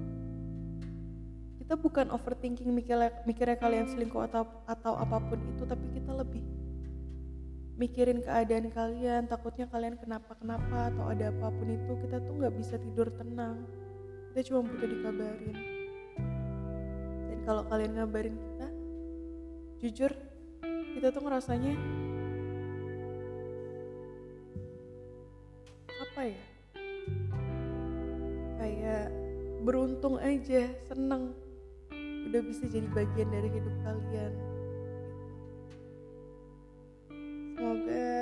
kita 1.58 1.74
bukan 1.74 2.06
overthinking 2.14 2.70
mikirnya, 2.70 3.10
mikirnya 3.26 3.58
kalian 3.58 3.90
selingkuh 3.90 4.30
atau 4.30 4.46
atau 4.62 4.94
apa 4.94 5.18
pun 5.18 5.42
itu 5.42 5.66
tapi 5.66 5.90
kita 5.90 6.14
lebih 6.14 6.46
mikirin 7.82 8.22
keadaan 8.22 8.70
kalian 8.70 9.26
takutnya 9.26 9.66
kalian 9.66 9.98
kenapa 9.98 10.38
kenapa 10.38 10.94
atau 10.94 11.10
ada 11.10 11.34
apa 11.34 11.50
pun 11.50 11.66
itu 11.66 11.98
kita 12.06 12.22
tuh 12.22 12.32
nggak 12.38 12.54
bisa 12.54 12.78
tidur 12.78 13.10
tenang. 13.10 13.66
Kita 14.30 14.54
cuma 14.54 14.70
butuh 14.70 14.86
dikabarin. 14.86 15.56
Dan 17.26 17.38
kalau 17.42 17.66
kalian 17.66 17.98
ngabarin 17.98 18.38
kita 18.38 18.68
jujur 19.82 20.14
kita 20.94 21.10
tuh 21.10 21.22
ngerasanya 21.26 21.74
apa 26.20 26.37
ya? 26.37 26.44
Kayak 28.61 29.09
beruntung 29.64 30.20
aja 30.20 30.68
seneng. 30.85 31.33
Udah 32.28 32.44
bisa 32.44 32.68
jadi 32.68 32.85
bagian 32.92 33.33
dari 33.33 33.48
hidup 33.48 33.72
kalian. 33.80 34.33
Semoga 37.56 38.12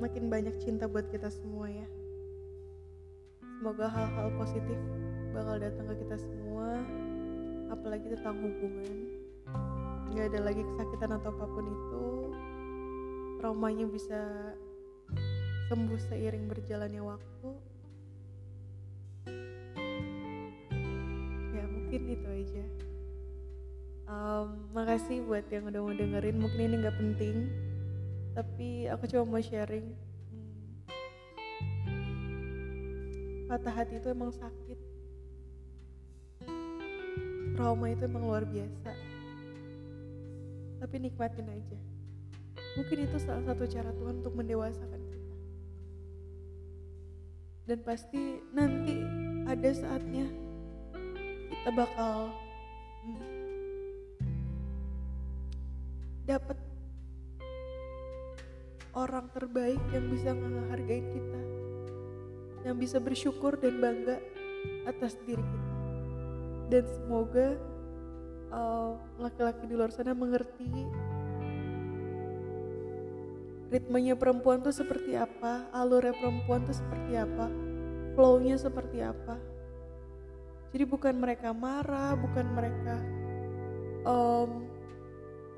makin 0.00 0.32
banyak 0.32 0.56
cinta 0.64 0.88
buat 0.88 1.12
kita 1.12 1.28
semua 1.28 1.68
ya. 1.68 1.84
Semoga 3.60 3.92
hal-hal 3.92 4.32
positif 4.40 4.80
bakal 5.36 5.60
datang 5.60 5.92
ke 5.92 6.08
kita 6.08 6.24
semua 6.24 6.88
apalagi 7.68 8.16
tentang 8.16 8.40
hubungan. 8.40 8.96
Nggak 10.16 10.32
ada 10.32 10.40
lagi 10.40 10.64
kesakitan 10.72 11.20
atau 11.20 11.36
apa 11.36 11.44
pun 11.52 11.64
itu 11.68 12.04
traumanya 13.44 13.84
bisa 13.92 14.24
sembuh 15.68 16.00
seiring 16.08 16.48
berjalannya 16.48 17.04
waktu. 17.04 17.50
Ya 21.52 21.64
mungkin 21.68 22.02
itu 22.08 22.24
aja. 22.24 22.64
Um, 24.08 24.72
makasih 24.72 25.20
buat 25.28 25.44
yang 25.52 25.68
udah 25.68 25.80
mau 25.84 25.92
dengerin. 25.92 26.40
Mungkin 26.40 26.60
ini 26.72 26.80
nggak 26.80 26.96
penting 26.96 27.36
tapi 28.32 28.88
aku 28.88 29.04
cuma 29.12 29.36
mau 29.36 29.42
sharing. 29.44 29.92
Hmm, 31.84 33.44
patah 33.52 33.74
hati 33.76 34.00
itu 34.00 34.08
emang 34.08 34.32
sakit. 34.32 34.78
Trauma 37.58 37.90
itu 37.90 38.08
emang 38.08 38.24
luar 38.24 38.46
biasa. 38.48 38.94
Tapi 40.80 40.96
nikmatin 40.96 41.50
aja. 41.50 41.78
Mungkin 42.78 43.10
itu 43.10 43.18
salah 43.18 43.42
satu 43.42 43.66
cara 43.66 43.90
Tuhan 43.90 44.22
untuk 44.22 44.38
mendewasakan 44.38 44.97
dan 47.68 47.84
pasti 47.84 48.40
nanti 48.56 48.96
ada 49.44 49.70
saatnya 49.76 50.24
kita 51.52 51.70
bakal 51.76 52.32
hmm, 53.04 53.28
dapat 56.24 56.56
orang 58.96 59.28
terbaik 59.36 59.82
yang 59.92 60.08
bisa 60.08 60.32
menghargai 60.32 61.04
kita 61.12 61.40
yang 62.64 62.76
bisa 62.80 62.98
bersyukur 62.98 63.54
dan 63.60 63.78
bangga 63.78 64.16
atas 64.88 65.14
diri 65.22 65.40
kita. 65.40 65.72
Dan 66.68 66.84
semoga 66.84 67.48
uh, 68.52 68.92
laki-laki 69.16 69.64
uh, 69.64 69.68
di 69.70 69.74
luar 69.78 69.88
sana 69.94 70.12
mengerti 70.12 70.68
ritmenya 73.68 74.16
perempuan 74.16 74.64
tuh 74.64 74.72
seperti 74.72 75.12
apa, 75.16 75.68
alurnya 75.76 76.16
perempuan 76.16 76.64
tuh 76.64 76.76
seperti 76.76 77.20
apa, 77.20 77.46
flownya 78.16 78.56
seperti 78.56 79.04
apa. 79.04 79.36
Jadi 80.72 80.84
bukan 80.84 81.14
mereka 81.16 81.52
marah, 81.52 82.16
bukan 82.16 82.46
mereka 82.52 82.96
um, 84.04 84.68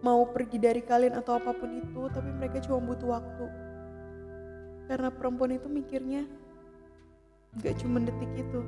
mau 0.02 0.22
pergi 0.30 0.58
dari 0.58 0.82
kalian 0.82 1.18
atau 1.18 1.38
apa 1.38 1.54
pun 1.54 1.70
itu, 1.70 2.06
tapi 2.10 2.30
mereka 2.34 2.62
cuma 2.66 2.82
butuh 2.82 3.18
waktu. 3.18 3.46
Karena 4.90 5.10
perempuan 5.10 5.54
itu 5.54 5.70
mikirnya 5.70 6.26
gak 7.62 7.78
cuma 7.82 8.02
detik 8.02 8.30
itu. 8.34 8.60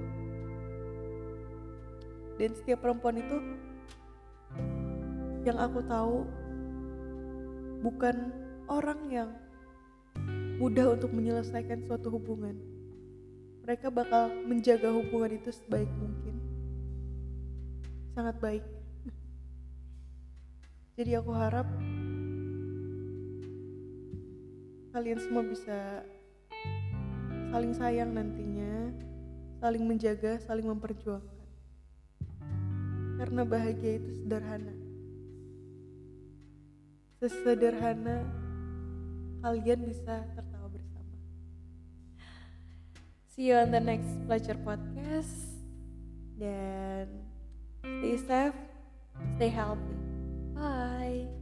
Dan 2.38 2.50
setiap 2.58 2.82
perempuan 2.82 3.18
itu 3.18 3.36
yang 5.42 5.58
aku 5.58 5.82
tahu 5.86 6.26
bukan 7.82 8.41
orang 8.66 9.00
yang 9.10 9.30
mudah 10.62 10.94
untuk 10.94 11.10
menyelesaikan 11.10 11.82
suatu 11.90 12.12
hubungan. 12.14 12.54
Mereka 13.66 13.90
bakal 13.90 14.30
menjaga 14.46 14.90
hubungan 14.94 15.38
itu 15.38 15.50
sebaik 15.50 15.90
mungkin. 15.98 16.38
Sangat 18.14 18.38
baik. 18.38 18.64
Jadi 20.98 21.10
aku 21.18 21.30
harap 21.34 21.66
kalian 24.92 25.18
semua 25.18 25.42
bisa 25.46 26.04
saling 27.50 27.72
sayang 27.72 28.12
nantinya, 28.12 28.92
saling 29.58 29.82
menjaga, 29.82 30.38
saling 30.46 30.68
memperjuangkan. 30.68 31.42
Karena 33.18 33.42
bahagia 33.46 34.02
itu 34.02 34.10
sederhana. 34.22 34.74
Sesederhana 37.22 38.41
kalian 39.42 39.80
bisa 39.82 40.22
tertawa 40.38 40.70
bersama. 40.70 41.16
See 43.26 43.50
you 43.50 43.58
on 43.58 43.74
the 43.74 43.82
next 43.82 44.14
Pleasure 44.30 44.58
Podcast. 44.62 45.58
Dan 46.38 47.10
stay 47.82 48.16
safe, 48.22 48.58
stay 49.36 49.50
healthy. 49.50 49.98
Bye. 50.54 51.41